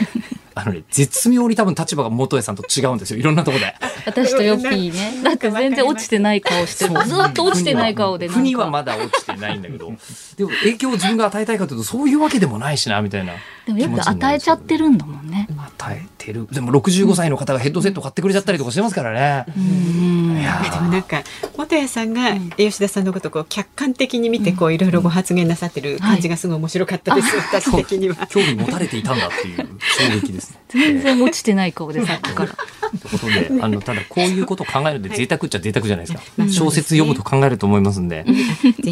[0.58, 3.20] あのね、絶妙に多分立場が元江さんと違うんですよ。
[3.20, 3.76] いろんなところで。
[4.06, 5.22] 私とヨッピーね。
[5.22, 6.94] だって全然落ちてない顔してる。
[7.06, 8.30] ずっと落ちてない顔で。
[8.30, 9.92] ふにはまだ落ちてないんだけど。
[10.38, 13.34] でも影響を自分が与えたいかというと、そういうわけでもないしな、みたいな。
[13.66, 15.50] でもよく与えちゃってるんだもんね。
[15.78, 16.48] 与えてる。
[16.50, 19.54] でも65歳の方がヘッドセット買ってくれちゃったりとかしてますからね。
[19.58, 20.35] うん。
[20.76, 21.24] でもなんか、
[21.58, 27.36] 元谷さんが吉田さんのことをこう客観的に見て、こういろいろご発言なさってる感じがすごい面白かったです。
[27.38, 28.28] 私的には。
[28.28, 29.58] 興味持たれていたんだっていう
[29.98, 30.58] 衝撃です。
[30.70, 32.56] 全然落ちてない顔でさっきから。
[33.00, 36.50] ということで、あの、ただこういうことを考えるので贅沢っちゃ贅沢じゃないですか。
[36.50, 38.24] 小説読むと考えると思いますんで。
[38.24, 38.34] ぜ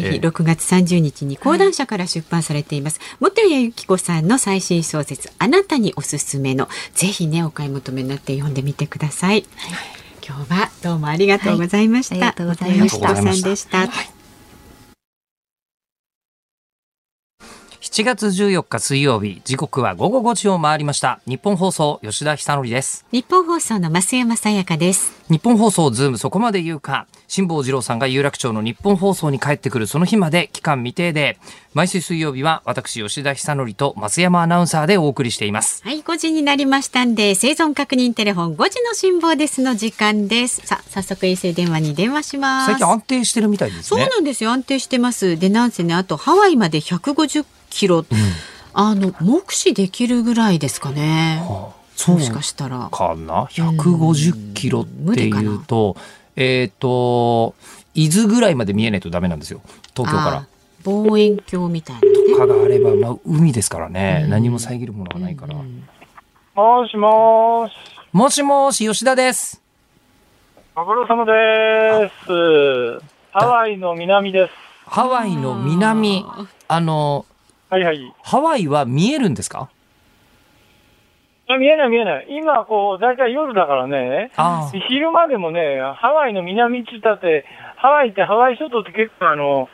[0.16, 3.00] 6月30日に講談社から出版されています。
[3.20, 9.44] 元谷由紀子さんの最新小説、あなたにおすすめの、ぜひね、お買い求めになって読んでみてください。
[10.26, 12.14] 今日はどうもありがとうございました。
[12.14, 13.14] ありがとうございました。
[13.14, 13.86] さんでした。
[17.94, 21.20] 7月14日水曜日時刻は午後5時を回りました。
[21.28, 23.06] 日本放送吉田久典です。
[23.12, 25.12] 日本放送の増山さやかです。
[25.30, 27.06] 日本放送ズームそこまで言うか。
[27.28, 31.38] 辛坊治郎さんが有楽町の日本放送に帰ってくるその日まで期間未定で。
[31.72, 35.80] 毎週水曜日は私吉田久典と増山アナウンサーでお送りしています。
[35.84, 40.66] はい5時になりましたんで生存確認テレフォン5時の辛坊ですの時間です。
[40.66, 42.72] さあ早速衛星電話に電話します。
[42.72, 43.82] 最近安定してるみたいですね。
[43.84, 44.50] そうなんですよ。
[44.50, 45.38] 安定してます。
[45.38, 47.44] でなんせねあとハワイまで150
[47.74, 48.04] キロ、うん、
[48.72, 51.42] あの目視できるぐらいですかね。
[51.42, 51.72] は
[52.08, 52.88] あ、もしかしたら。
[52.90, 55.96] かな？150キロっていうと、
[56.36, 57.54] うん、えっ、ー、と
[57.94, 59.60] 伊豆ぐらいまで見えないとダメなんですよ
[59.94, 60.46] 東京から。
[60.84, 65.54] 望遠鏡みたいな、ね、とかがあれば、まあ、海ですからね、うん、何も遮るものがないから。
[65.54, 67.72] もしもし。
[68.12, 69.62] もしもし、吉田です。
[70.74, 73.00] ご苦労様です。
[73.32, 74.52] ハワイの南です。
[74.86, 76.24] ハワイの南。
[76.68, 77.24] あの、
[77.74, 78.14] はいはい。
[78.22, 79.68] ハワイは見えるんですか？
[81.46, 82.26] あ見えない見えない。
[82.30, 84.30] 今、こう、大体夜だからね、
[84.88, 87.44] 昼間でもね、ハワイの南って言ったって、
[87.76, 89.68] ハワイってハワイ諸島って結構あの、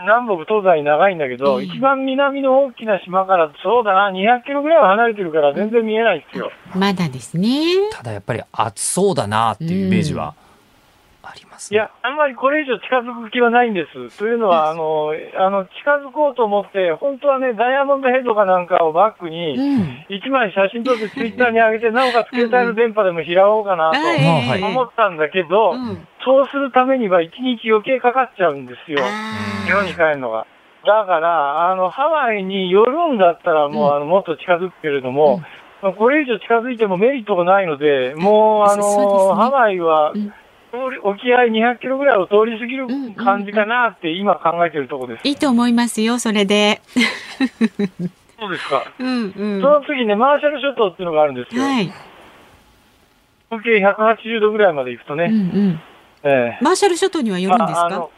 [0.00, 6.50] 南北東西長いんだけど、うん、一番南の大きな島から、そうだな、200キロぐらいは離れてるから全然見えないですよ。
[6.74, 7.48] まだですね。
[7.92, 10.34] ただやっぱり暑そうだなっていうイメージは。
[11.32, 14.18] あります、いや、あんまりこれ以上近づく気はないんです。
[14.18, 19.56] というのは、あの、あの、近づこうと思って、本当はね、ダイヤモンドヘッドかなんかをバックに、
[20.10, 25.74] 一枚写真撮ってツイッターに上げて、なおかつ携帯の電波でも拾おうかなと思ったんだけど、
[26.24, 28.98] そうするためには一日余計かかっちゃうんですよ。
[29.64, 30.46] 日本に帰るのが。
[30.84, 35.40] だから、あの、ハワイに寄るんだったら、もう、あの、もっと近づくけれども、
[35.96, 40.12] これ以上近づいてもメリットがないので、もう、あの、ハワイは、
[40.72, 45.28] 通り、沖合200キロぐらいを通り過ぎる感じかなって今考えてるとこです。
[45.28, 46.80] いいと思いますよ、それで。
[48.40, 48.84] そうですか。
[48.98, 49.06] うん
[49.36, 49.60] うん。
[49.60, 51.62] その次ね、マーシャル諸島っていうのがあるんですよ。
[51.62, 51.92] はい。
[53.50, 55.24] 合計180度ぐらいまで行くとね。
[55.24, 55.36] うんう
[55.68, 55.80] ん。
[56.24, 57.82] ええマーシャル諸島にはよるんですか？
[57.82, 58.10] ああの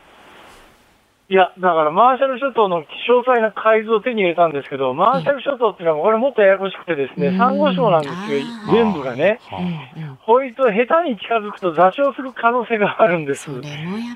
[1.31, 2.87] いや、だからマーシャル諸島の詳
[3.25, 9.41] 細な海図を手に入れたんですけど、マーシャル諸島っていうのはこれもっとややこしくてですね、サンゴ礁なんですよ、全部がね。
[10.27, 13.51] こいつを下手に近づくと座礁する可能性があるんです。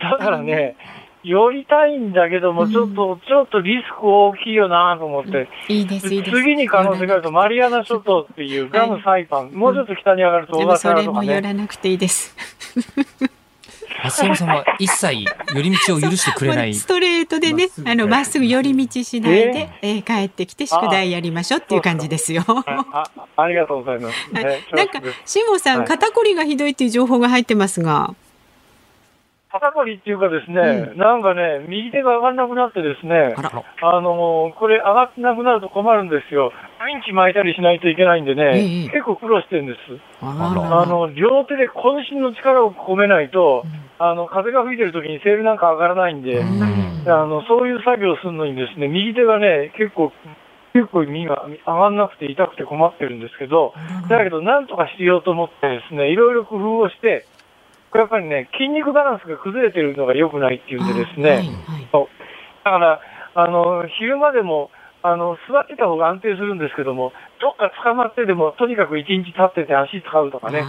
[0.01, 0.77] だからね、
[1.25, 5.49] 寄りたいんだけども、ちょっと、ちょっとリスク大きいよなと思って。
[5.69, 6.37] いいです、いいです。
[6.37, 11.27] 次に可能性があると、マリアナ諸島っていうガムサイパン、もうちょっと北に上がると小笠原とかね。
[11.27, 12.37] もやらなくていいです。
[14.05, 15.25] 松山さんは一切
[15.55, 16.75] 寄り道を許してくれない。
[16.75, 22.45] ストレートでね、あの、まっすぐ寄り道しないで、えー帰ってきて宿題やりましょうっていう感じですよ。
[22.47, 24.35] あありがとうございます。
[24.35, 28.15] はいねなんか辛坊さん、はい肩こりがひどいっていう情報が入ってますが。
[29.51, 33.35] 肩こりっていうかですね、なんかね、右手が上がんなくなってですね、
[33.81, 36.53] あのこれ上がってなくなると困るんですよ。
[36.85, 38.89] ウインチ巻いたりしないといけないんでね、ええ。
[38.91, 39.79] 結構苦労してるんです。
[40.21, 43.65] ああの、両手で渾身の力を込めないと、
[43.99, 50.13] あの、風が吹いてる時にセールなんか上がらないんで、あの、そういう作業をするのにですね、右手がね、結構、
[50.75, 53.73] 結構身が上がんなくて痛くて困ってるんですけど、
[54.11, 57.25] だけどなんとかしようと思ってですね、いろいろ工夫をして、
[57.91, 61.43] これやっぱりね、筋肉バランスが崩れてるのが良くないっていうんでですね、
[61.93, 62.09] そう。
[62.65, 63.01] だから、
[63.35, 64.71] あの、昼間でも、
[65.03, 70.65] あの、座ってた方が安定するんですけども、どっか捕まってでも、とにかく一日立ってて足使うとかね。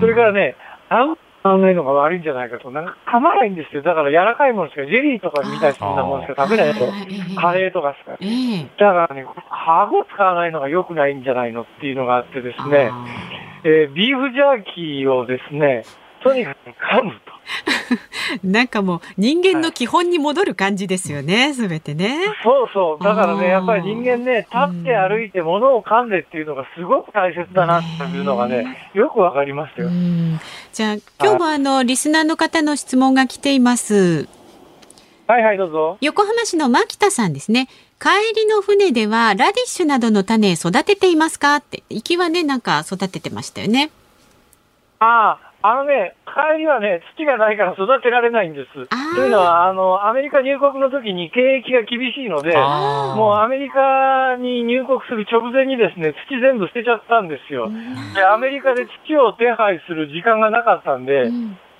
[0.00, 0.56] それからね、
[0.88, 2.70] 合う合わないのが悪いんじゃないかと。
[2.70, 3.82] なんか噛まないんですよ。
[3.82, 6.86] だから柔らかいものしか、ジェリーとかみたいなものしか食べないと。
[7.40, 8.12] カレーとかしか。
[8.12, 12.92] だからね、歯を使わないのが良くないんじゃないのっていうのがあってですね、
[13.64, 15.84] えービーフジャーキーをですね、
[16.22, 17.32] とにかく噛むと。
[18.44, 22.26] なんかもう人間の基本に戻る感じですよね、すべてね。
[22.42, 23.04] そうそう。
[23.04, 29.90] だからね、やっぱり人間ね、立って歩いて物を噛んでっていうのがすごく大切だなっていうのがね、よくわかりましたよ。
[30.72, 34.28] じゃあ今日もあのリスナーの方の質問が来ています。
[35.26, 35.98] はいはい、どうぞ。
[36.00, 37.68] 横浜市の牧田さんですね。
[38.00, 41.84] 帰りの船ではラディッシュなどの種育てていますかって。
[41.88, 43.90] 行きはね、なんか育ててましたよね。
[44.98, 48.88] ああ、あのね、帰りはね、土がないから育てられないんです。
[49.14, 57.70] というのは、あの、アメリカ入国の時に経営が厳しいので、もうアメリカに入国する直前にですね、土全部捨てちゃったんですよ。
[58.14, 61.30] で、アメリカで土を手配する時間がなかったんで、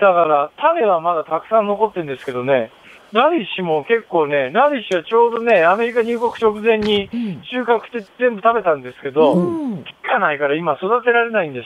[0.01, 2.71] だから、種はまだたくさん残ってるんですけどね、
[3.13, 7.09] ラディッシュも結構ね、ラディッシュはちょうどね、アメリカ入国直前に
[7.51, 11.63] 収穫して全部食べたんですけど、土がないから今育てられないんで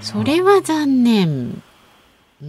[0.00, 0.12] す。
[0.12, 1.62] それは残念。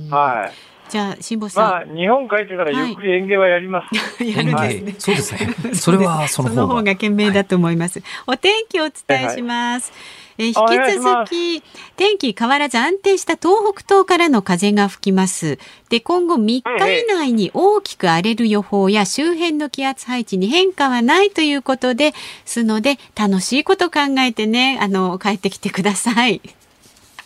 [0.09, 0.73] はい。
[0.89, 1.71] じゃあ、辛坊さん。
[1.71, 3.95] まあ、日本帰ってからゆっくり園芸はやります。
[4.23, 4.95] やるんですね。
[4.99, 5.33] そうです
[5.67, 5.73] ね。
[5.73, 6.83] それはその その方方が。
[6.83, 8.03] が賢明だと思います。
[8.27, 9.91] お天気をお伝えします。
[9.91, 11.63] えーお願いし引き続き
[11.95, 15.59] 天気変わらず安定した東北東からの風が吹きます。
[15.89, 16.63] で今後3日
[17.01, 22.13] 以内に大きく荒れる予報や周辺の気圧配置に変化はないということで
[22.45, 26.41] すので楽しいこと考えてねあの帰ってきてください。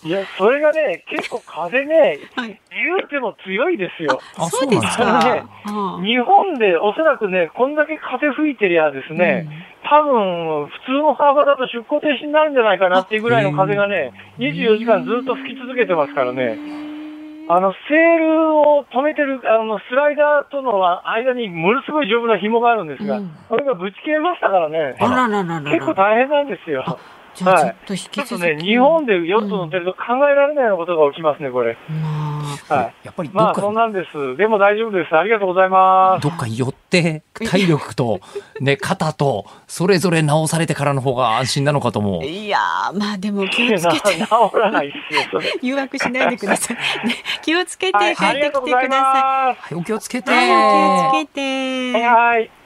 [0.04, 4.20] いや、それがね、結構風ね、言うても強いですよ。
[4.38, 5.44] あそうですかね、
[6.06, 9.48] 日本でおそらくね、こんだけ風吹いてりゃですね、
[9.90, 16.58] 多分、普通の幅だと出航停止になるんじゃないかなっていうぐらいの風がね、24時間ずっと吹き続けてますからね。
[17.50, 24.96] あの、セールを止めてる、あの、スライダーとの間にものすごい丈夫な紐があるんですが、これがぶち切れましたからね。
[25.00, 27.00] あららららら結構大変なんですよ。
[27.38, 31.78] じゃあはいちょっと引き続きちょっとね、日本でヨット乗ってると考えられないようなことが起きますね、これ。
[32.68, 33.06] はい。
[33.06, 34.38] やっぱりまあ、そんなんです。
[34.38, 35.16] でも大丈夫です。
[35.16, 36.24] ありがとうございます。
[36.24, 38.20] どっか寄って体力と
[38.60, 42.26] ね肩とそれぞれ直されてからの方が安心なのかと思う。
[42.26, 45.54] いやーまあでも気をつけて治らないですよ、それ。
[45.62, 47.08] 誘惑しないでください。
[47.08, 48.92] ね、気をつけてはい帰ってきてください。
[48.92, 50.32] はい、お気をつけて。
[50.32, 52.06] はい、お気をつけて。
[52.06, 52.57] はい。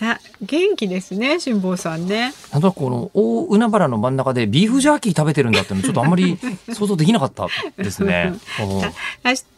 [0.00, 2.32] さあ、元気ですね、辛坊さんね。
[2.52, 6.38] なんとなくこの大海原の真ん中でビーフジャーキー食べてるんだってのちょっとあんまり
[6.72, 8.32] 想像できなかったですね。
[8.60, 8.88] うん明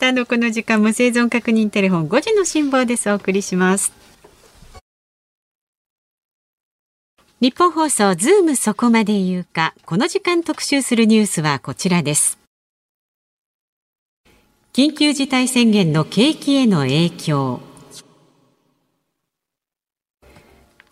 [0.00, 3.08] 日のこの時間も生存確認テレフォン5時の辛坊です。
[3.08, 3.92] お送りします。
[7.40, 9.74] ニッポン放送ズームそこまで言うか。
[9.86, 12.36] この時間特集するニュースはこちらです。
[14.72, 17.71] 緊急事態宣言の景気への影響。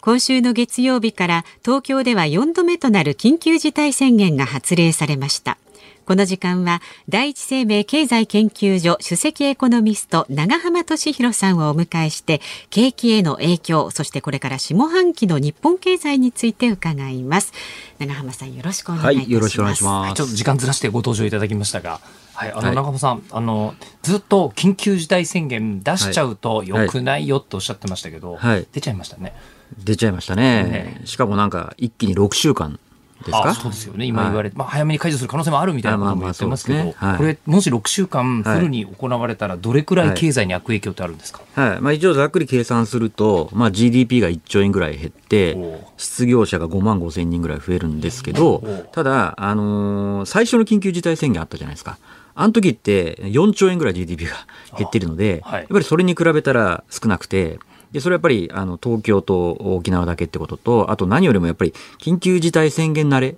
[0.00, 5.58] 今週の月曜日から東京では4度目となる緊急事態宣言が発令されました。
[6.06, 17.52] この時間は第一生命経済研究所首席エコノミスト長浜俊弘さんをお迎えして景気への影響そしてこれから下半期の日本経済について伺います。
[17.98, 22.00] 長浜さんよろしくお願いします、はい、よろしくお願いします、ちょっと時間ずらしてご登場いただきましたが
[22.40, 29.34] はい、あの、長浜さん、あの、ずっと緊急事態宣言出しちゃうとよくないよっておっしゃってましたけど、はい、出ちゃいましたね。
[29.78, 30.64] 出ちゃいましたね。
[30.64, 31.00] ね。
[31.04, 32.78] しかもなんか、一気に6週間
[33.24, 33.54] ですか？
[33.54, 37.08] そうですよね、今言われて、はい、まあ、早めに解除する可能性もあるみたいなことも言ってますけど、まあまあね。
[37.10, 45.56] はい、これ、もし6週間フルに行われたら、どれくらい経済に悪影響ってあるんですか、はい、はい、まあ、一応ざっくり計算すると、まあ、GDP が1兆円ぐらい減って、
[45.96, 48.62] 失業者が5万5千人ぐらい増えるんですけど、
[48.92, 51.98] ただ、あのー、最初の緊急事態宣言あったじゃないですか。
[52.34, 54.32] あの時って4兆円ぐらい GDP が
[54.78, 57.58] 減ってるので、やっぱりそれに比べたら少なくて、
[57.92, 63.36] で、それはやっぱり、あの、東京と沖縄だけってことと、あと何よりもやっぱり、緊急事態宣言慣れ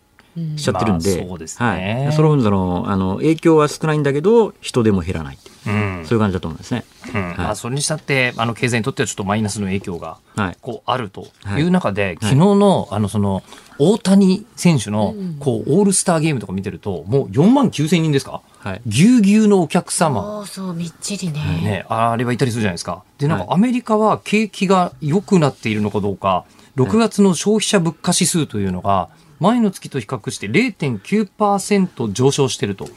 [0.56, 1.66] しちゃってるんで、うんまあ、そうですね。
[2.04, 2.12] はい。
[2.12, 6.84] その分、その、あの、影響は少ないんだけど、人でも減らないうん、そういう感じだと思うんですね。
[7.14, 10.18] うん、はい、まあ、それにしたって、あの、経済にとってはちょっとマイナスの影響が、
[10.60, 13.42] こう、あるという中で、はい、昨日の、あの、その、
[13.78, 18.32] 大谷選手の、こう、オールスターゲームとか見てると、もう4万9千人ですか？
[18.32, 18.42] はい、
[18.86, 20.22] ぎゅうぎゅうのお客様。
[20.22, 21.40] そうそう、みっちりね。
[21.62, 23.02] ね、あれはいたりするじゃないですか。
[23.18, 26.44] で、なんかアメリカは景気が良くなっているのかどうか、
[26.76, 29.08] 6月の消費者物価指数というのが、
[29.40, 32.88] 前の月と比較して0.9%上昇しているとい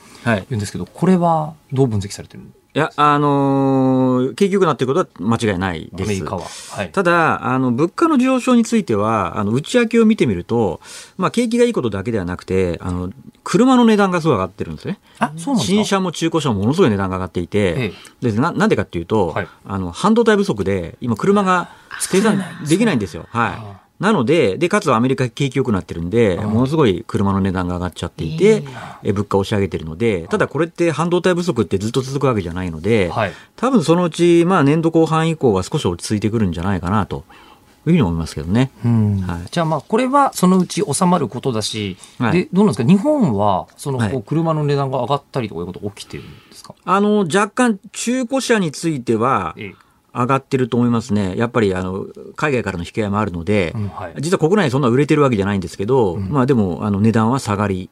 [0.51, 6.07] うんですけど、これはどう分析されてるんですかいや、あのー、景気良くなっていることは間違いないです。
[6.07, 6.43] アメリカは。
[6.71, 10.81] はい、ただ、あの、物価の上昇については、あの、内訳を見てみると、
[11.17, 13.11] まあ、景気がいいことだけではなくて、あの、
[13.45, 14.99] 車の値段がすごい上がってるんですね。
[15.19, 15.75] あ、そうなんですか？
[15.77, 21.69] 新車も中古車もものすごい値段が上がっていて、ええ、でな、なんでかっていうと、はい、あの、半導体不足で、今車が
[22.01, 23.25] 生産できないんですよ。
[23.29, 23.84] はい。
[23.99, 28.63] なので、で、かつアメリカ景気良くなってるんで、ものすごい車の値段が上がっちゃっていて、
[29.03, 37.23] え物価を押し上げてるので、ただこれって半導体不足ってずっと続くわけじゃないので、はい、多分そのうち、まあ年度後半以降は少し落ち着いてくるんじゃないかなと。
[37.87, 38.71] いうふうに思いますけどね。
[38.83, 42.89] はい、じゃあまあこれはそのうち収まることだし、はい、でどうなんですか？
[42.89, 49.75] 日本はそのこう車の値段が上がったりとかいうこと起きてるんですか、あの若干中古車については、ええ
[50.15, 51.35] 上がってると思いますね。
[51.37, 52.05] やっぱりあの
[52.35, 57.89] 海外からの引き合いもあるので、うんはい、実は国内そんな売れてるわけじゃないんですけど、うん、まあでもあの値段は下がり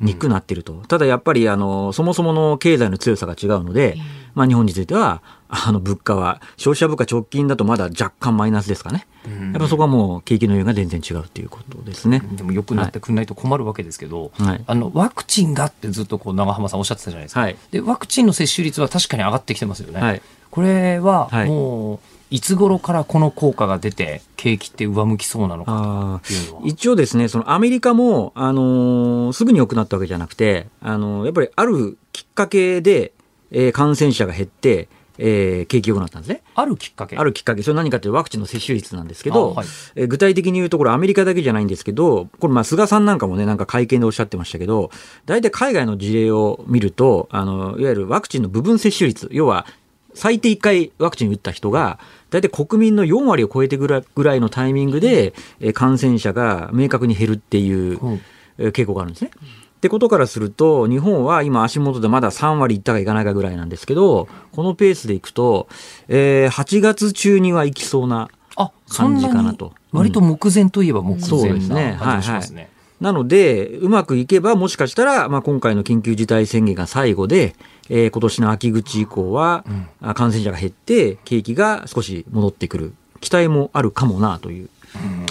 [0.00, 0.82] にくくなってると。
[0.88, 3.96] ただやっぱりあのそもそもの経済の強さが違うので、
[4.34, 9.06] まあ日本についてはあの物価は消費者物価直近だとまだ若干マイナスですかね。
[9.24, 12.20] やっぱそこはもう景気の要因が全然違うということですね。
[12.32, 17.40] でも良くなってくれないと困るわけですけど、はい、あのワクチンがってずっとこう長浜さんおっしゃってたじゃないですか。
[17.40, 20.00] はい、でワクチンの接種率は確かに上がってきてますよね。
[20.00, 21.98] はい、これはもう、
[22.30, 26.20] いつ頃からこの効果が出て、景気って上向きそうなのか
[26.64, 33.13] 一応ですね、そのアメリカも、あのー、すぐに良くなったわけじゃなくて、あのー、やっぱりあるきっかけで、
[33.54, 36.42] えー、感染者が減って、えー、景気良くなったんですね。
[36.56, 37.16] あるきっかけ？
[37.16, 37.62] あるきっかけ。
[37.62, 44.90] それ何かというとワクチンの接種率なんですけど、はい、えー、具体的に言うところアメリカだけじゃないんですけど、これまあ菅さんなんかもね、なんか会見でおっしゃってましたけど、
[45.24, 49.66] 大体海外の事例を見ると、あの、いわゆるワクチンの部分接種率、要は
[50.14, 52.00] 最低1回ワクチン打った人が、
[52.30, 54.02] 大体国民の4割を超えてぐら
[54.34, 55.32] いのタイミングで、
[55.74, 58.00] 感染者が明確に減るっていう
[58.58, 59.30] 傾向があるんですね。
[59.84, 65.68] ってことからすると、日本は今足元でまだ3割いったかいかないかぐらいなんですけど、このペースでいくと、
[66.08, 68.30] えー、8月中にはいきそうな
[68.88, 69.74] 感じかなと。
[69.92, 72.54] 割と目前といえば目前な感じがしますね。
[72.54, 72.68] はいはい。
[73.02, 77.54] なので、うまくいけば、もしかしたら、まあ、今回の緊急事態宣言が最後で、
[77.90, 79.66] えー、今年の秋口以降は、
[80.02, 84.70] うん、感染者が減って、景気が少し戻ってくる期待もあるかもなという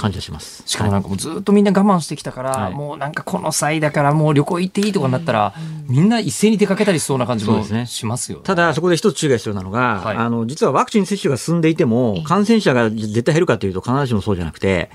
[0.03, 0.63] 感じがします。
[0.65, 5.53] しかもなんかもうずっとみんな我慢してきたから、はい、もうなんかこの際だからもう旅行行っていいとかになったら、
[5.87, 14.91] みんな一斉に出かけたりしそうな感じもしますよ、ね、ただそこで一つ注意が必要なのが、はい、あの実はワクチン接種が進んでいても感染者が絶対減るかというと必ずしもそうじゃなくて、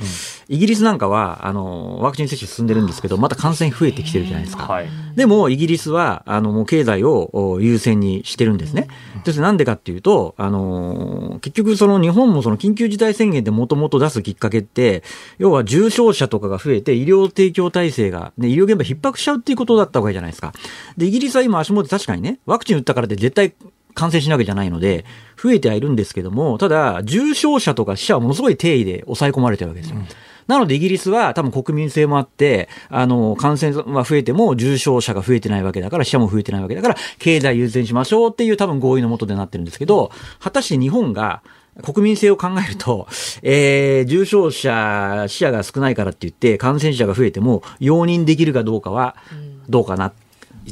[0.48, 4.64] うん、イギリスなんかはあのワクチン接種進んでるんですけどまた感染増えてきてるじゃないですか。
[4.64, 8.88] はい、でもイギリスはあのもう経済を優先にしてるんですね。
[9.26, 14.97] うん、なんでかっていうとあの結局その日本もその緊急事態宣言でもともと出すきっかけって
[15.38, 20.52] 要は重症者とかが増えて医療提供体制が、ね、医療現場逼迫しちゃうっていうことだったわけじゃないですか。
[20.96, 23.54] で、イギリスは今足元確かにね、ワクチン打ったからで絶対
[23.94, 25.04] 感染しなわけじゃないので、
[25.42, 29.96] 増えてはいるんですけども、ただ、重症者とか死者はものすごい定位で抑え込まれてるわけですよ。
[29.96, 30.06] うん
[30.48, 41.42] なのでイギリスは多分国民性もあって、あの、感染は増えても重症者が増えてないわけだから、死者も増えてないわけだから、経済優先しましょうっていう多分合意のもとでなってるんですけど、果たして日本が、
[41.82, 43.06] 国民性を考えると、
[43.42, 49.16] えー、重症者、死者が少ないからって言って、感染者が増えても、容認できるかどうかは、
[49.68, 50.12] どうかな。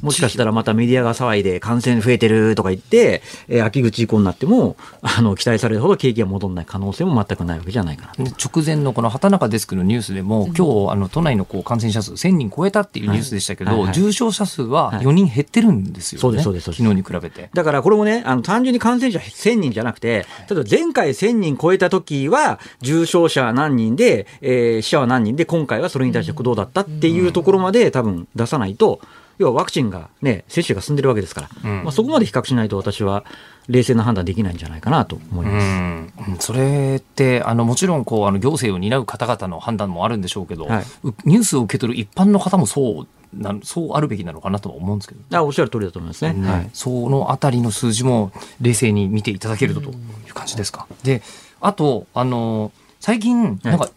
[0.03, 8.25] もしかしたらまたメディアが騒いで感染増えてるとか言って、えー秋口以降になっても、あの、期待されるほど景気が戻らない可能性も全くないわけじゃないかな。
[8.25, 13.95] で直前のこの畑中デスクのニュースでも、今日あの都内のこう感染者数1000人超えたっていうニュースでしたけど、はいはいはい。
[13.95, 17.51] 重症者数は4人減ってるんですよね、そうですそうです昨日に比べて。
[17.53, 29.01] だからこれもね、あの単純に感染者1000人じゃなくて、例えば前回1000人超えた時は、重症者何人で、えー死者は何人で、今回はそれに対してどうだったっていうところまで多分出さないと、
[29.39, 31.85] 要はワクチンがね、接種が進んでるわけですから、うん。
[31.85, 33.25] まあ、そこまで比較しないと私は
[33.69, 35.65] 冷静な判断できないんじゃないかなと思います。
[35.65, 36.37] うん。
[36.39, 40.85] それってあのもちろんこうあの行政を担う方々の判断もあるんでしょうけど、はい。
[41.05, 46.25] うニュースを受け取る一般の方もそうなんそうあるべきなのかなとは思うんですけど、あおっしゃる通りだと思います。
[46.25, 46.33] ね。
[46.33, 49.93] ねはいそのあたりの数字も冷静に見ていただけるととい
[50.31, 50.87] う感じですか。
[51.03, 51.23] で
[51.61, 53.91] あとあの最近なんか、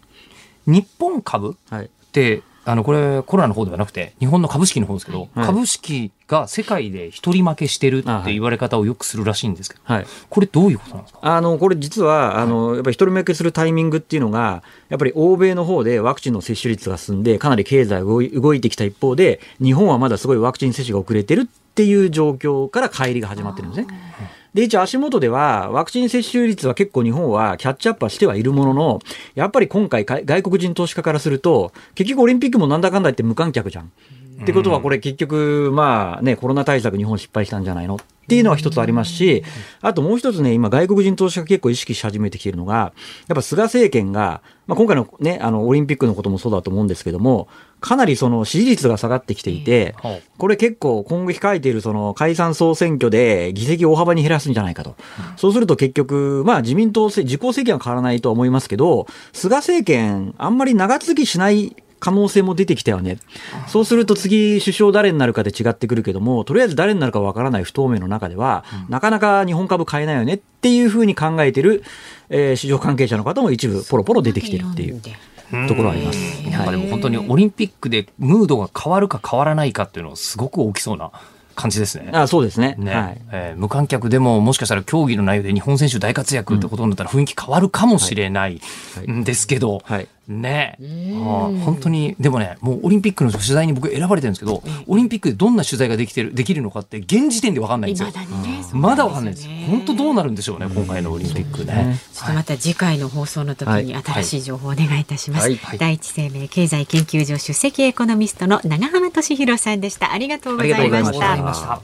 [0.65, 1.85] 日本株はい。
[1.85, 5.45] ってあのこれコロナの方ではなくて日本の株式の方ですけど、はい。
[5.45, 10.05] 株式が世界で一人負けしてるって言われ方をよくするらしいんですけど、はい。
[10.29, 11.19] これどういうことなんですか？
[11.23, 23.87] あのこれ実はあのやっぱり一人目けするタイミングっていうのがやっぱり欧米の方でワクチンの接種率が進んでかなり経済が動い動いてきた一方で日本はまだすごいワクチン接種が遅れてるっていう状況から乖離が始まってるんですね。
[24.53, 28.99] で一応足元ではワクチン接種率は結構日本はキャッチアップはしてはいるものの
[29.35, 33.91] やっぱり今回外国人投資家からすると結局オリンピックもなんだかんだ言って無観客じゃん。
[34.41, 37.95] ってことはこれ結局まあねコロナ対策日本失敗したんじゃないの？
[37.95, 39.43] っていうのは一つありますし、
[39.81, 42.93] あともう一つね、今外国人投資家が結構意識し始めてきているのが、
[43.27, 47.47] やっぱ菅政権が、まあ、今回のね、あの、オリンピックのこともそうだと思うんですけども、
[47.79, 49.95] かなりその支持率が下がってきていて、
[50.37, 54.95] これ結構今後控えているその解散総選挙で議席を大幅に減らすんじゃないかと。
[55.35, 63.17] そうすると結局、まあ自民党せ、自公政権は変わらないとは思いますけど、菅政権あんまり長続きしない可能性も出てきたよね。
[63.67, 71.83] そうすると次首相誰になるかで違ってくるけども、とりあえず誰になるかわからない不透明の中では、なかなか日本株買えないよねっていうふうに考えてる、
[72.29, 76.41] えー市場関係者の方も一部ポロポロ出てきてるっていうところはあります。
[76.49, 76.65] なん。
[76.65, 81.11] かでも本当にオリンピックでムードが変わるか変わらないかっていうのはすごく大きそうな
[81.55, 82.09] 感じですね。
[82.13, 82.75] あそうですね。
[82.77, 82.93] ね。
[82.93, 83.21] はい。
[83.31, 88.61] えー無観客でももしかしたら競技の内容で日本選手大活躍ってことになったら雰囲気変わるかもしれない
[89.09, 89.81] んですけど、
[90.29, 90.77] ね。
[90.79, 92.15] あー本当に。
[92.19, 98.09] でもねもうオリンピックの取材に僕選ばれてるんですけど、オリンピックでどんな取材ができてるできるのかって現時点で分かんないんですよ。
[98.73, 99.47] まだ分かんないです。
[99.67, 101.99] 本当どうなるんでしょうね今回のオリンピックね。
[102.13, 104.03] ちょっとまた次回の放送の時にはい。
[104.03, 105.43] 新しい情報をお願いいたします。
[105.43, 105.55] はい。
[105.55, 105.77] はい。
[105.77, 110.11] 第一生命経済研究所出席エコノミストの長浜俊弘さんでした。
[110.11, 110.83] ありがとうございました。
[110.83, 111.81] ありがとうございました。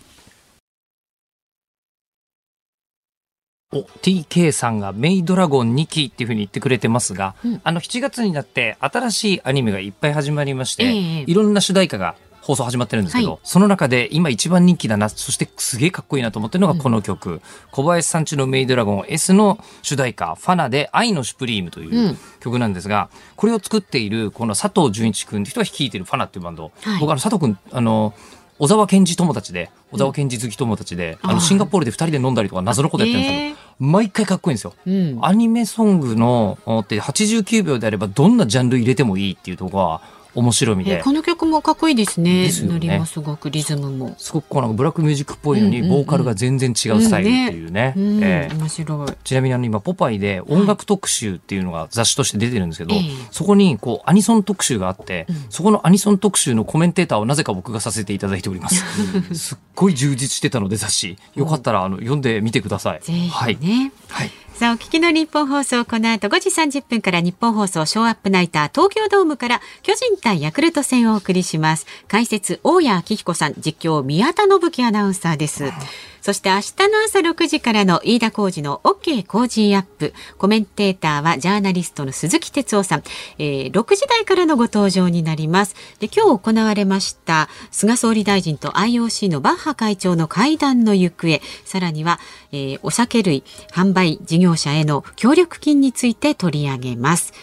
[3.75, 7.61] お TK さんがメイドラゴン2期っていうふうに言ってくれてますが、うん。
[7.63, 11.23] あの7月になって新しいアニメがいっぱい始まりまして、ええ。
[11.27, 13.39] いろんな主題歌が放送始まってるんですけど、はい。
[13.43, 22.17] その中で今一番人気だなそしてすげえかっこいいなと思ってるのがこの曲、小林さんちのメイドラゴン S の主題歌「ファナ」で「愛のシュプリーム」といううん。
[22.39, 26.99] 曲なんですが、これを作っているこの佐藤純一君って人が率いているファナっていうバンド、はい。
[26.99, 28.13] 僕あの佐藤君あの
[28.57, 34.73] 小沢健二友達で小沢健二好き友達で、あのシンガポールで2人で飲んだりとか謎のことやってるんですけど、毎回かっこいいんですよ。
[34.85, 40.01] うんアニメソングのおって89秒であればどんなジャンル入れてもいいっていうところは
[40.35, 41.03] 面白いみでえー。
[41.03, 42.43] この曲もかっこいいですね。
[42.43, 44.15] ですよすごくリズムも。
[44.17, 47.93] すごくこうなんかブラックミュージックっぽいのに、ボーカルが全然違うスタイルっていうね。
[47.95, 49.07] うんええ面白い。
[49.23, 58.83] ちなみにあの今、ポパイで音楽特集っていうのが雑誌として出てるんですけど、ええそこにこうアニソン特集があって、そこのアニソン特集のコメンテーターをなぜか僕がさせていただいております。
[59.33, 61.17] すっごい充実してたので雑誌。
[61.35, 62.99] よかったらあの読んでみてください。
[63.01, 63.91] ぜひね。
[64.09, 64.31] はい。
[64.55, 71.85] さあ、お聞きの日本放送、この後5時30分から日本放送ショーアップナイター東京ドームから巨人対ヤクルト戦をお送りします。
[72.07, 75.65] 解説、大谷明彦さん、実況、宮田信樹アナウンサーです。
[76.25, 76.61] そして明日
[76.91, 80.11] の朝6時からの飯田浩二の OK 工事アップ。
[80.39, 83.03] コメンテーターはジャーナリストの鈴木哲夫さん。
[83.37, 85.75] えー6時台からのご登場になります。
[85.99, 92.19] で、今日行われました菅総理大臣と IOC のバッハ会長の会談の行方、さらには、
[92.51, 97.33] えーお酒類販売事業者への協力金について取り上げます。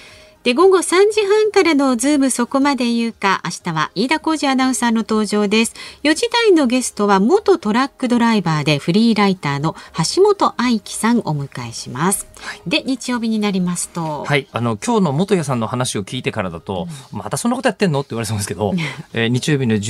[0.44, 0.82] で、午後3
[1.12, 5.74] 時半からのズームそこまで言うか、明日は飯田浩司アナウンサーの登場です。
[6.02, 9.76] 4時台のゲストは元トラックドライバーでフリーライターの
[10.14, 12.26] 橋本愛樹さんをお迎えします。
[12.66, 18.00] で、日曜日になりますと、はい、あの今日の元谷さんの話を聞いてからだと、またそんなことやってんの？
[18.00, 18.72] って言われそうですけど、
[19.12, 19.80] えー日曜日の11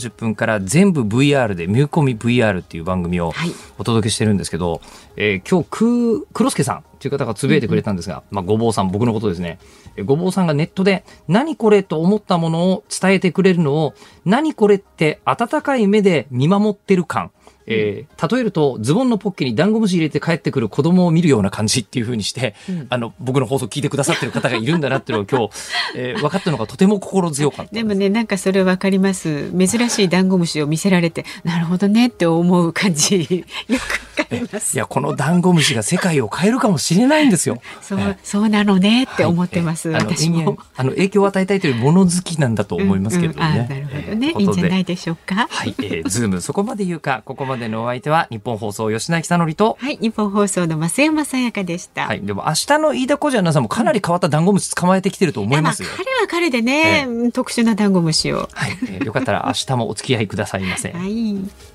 [0.00, 3.34] 時30分から全部 VR で「ミューコミ VR」っていう番組を
[3.78, 4.80] お届けしてるんですけど、
[5.16, 9.58] えー今日く黒助さんっていう方がつぶやいてくれたんですが、まあ、ごぼうさん僕のことですね、
[10.04, 17.30] ごぼうさんがネットで何これと思ったものを伝えてくれるのを何これって温かい目で見守ってる感。
[17.66, 25.54] えー、例えるとズボンのポッケにダンゴムシ入れて帰ってくる子供を見るような感じっていうふうにして、うん、あの僕の放送聞いてくださってる方がいるんだなっていうのを今日、
[25.96, 29.50] えー、分かったのがとても心強かったでもねなんかそれ分かります。
[29.52, 33.44] 珍しいダンゴムシを見せられてなるほどねって思う感じ。
[33.68, 34.74] よくわかります。
[34.74, 37.60] いやこのダンゴムシが世界を変えるかもしれないんですよ。
[37.80, 40.58] そう、そうなのねって思ってます、はい、私も。
[40.76, 45.48] あの影響を与えたいというもの好きなんだと思いますけれどもね、うんうん、なるほどね、いいんじゃないでしょうか。
[45.50, 52.06] はい、えー、ズームそこまで言うかここまでのお相手は日本放送吉永久典とはい日本放送の増山さやかでした。
[52.06, 58.48] はいでも明日の飯田小路アナウンサーもかなり変わったダンゴムシ捕まえてきてると思いますよ、彼は彼でね、えー、特殊なダンゴムシを。
[58.52, 60.92] はい、えー、よかったら明日もお付き合いくださいませ。
[60.92, 61.71] はい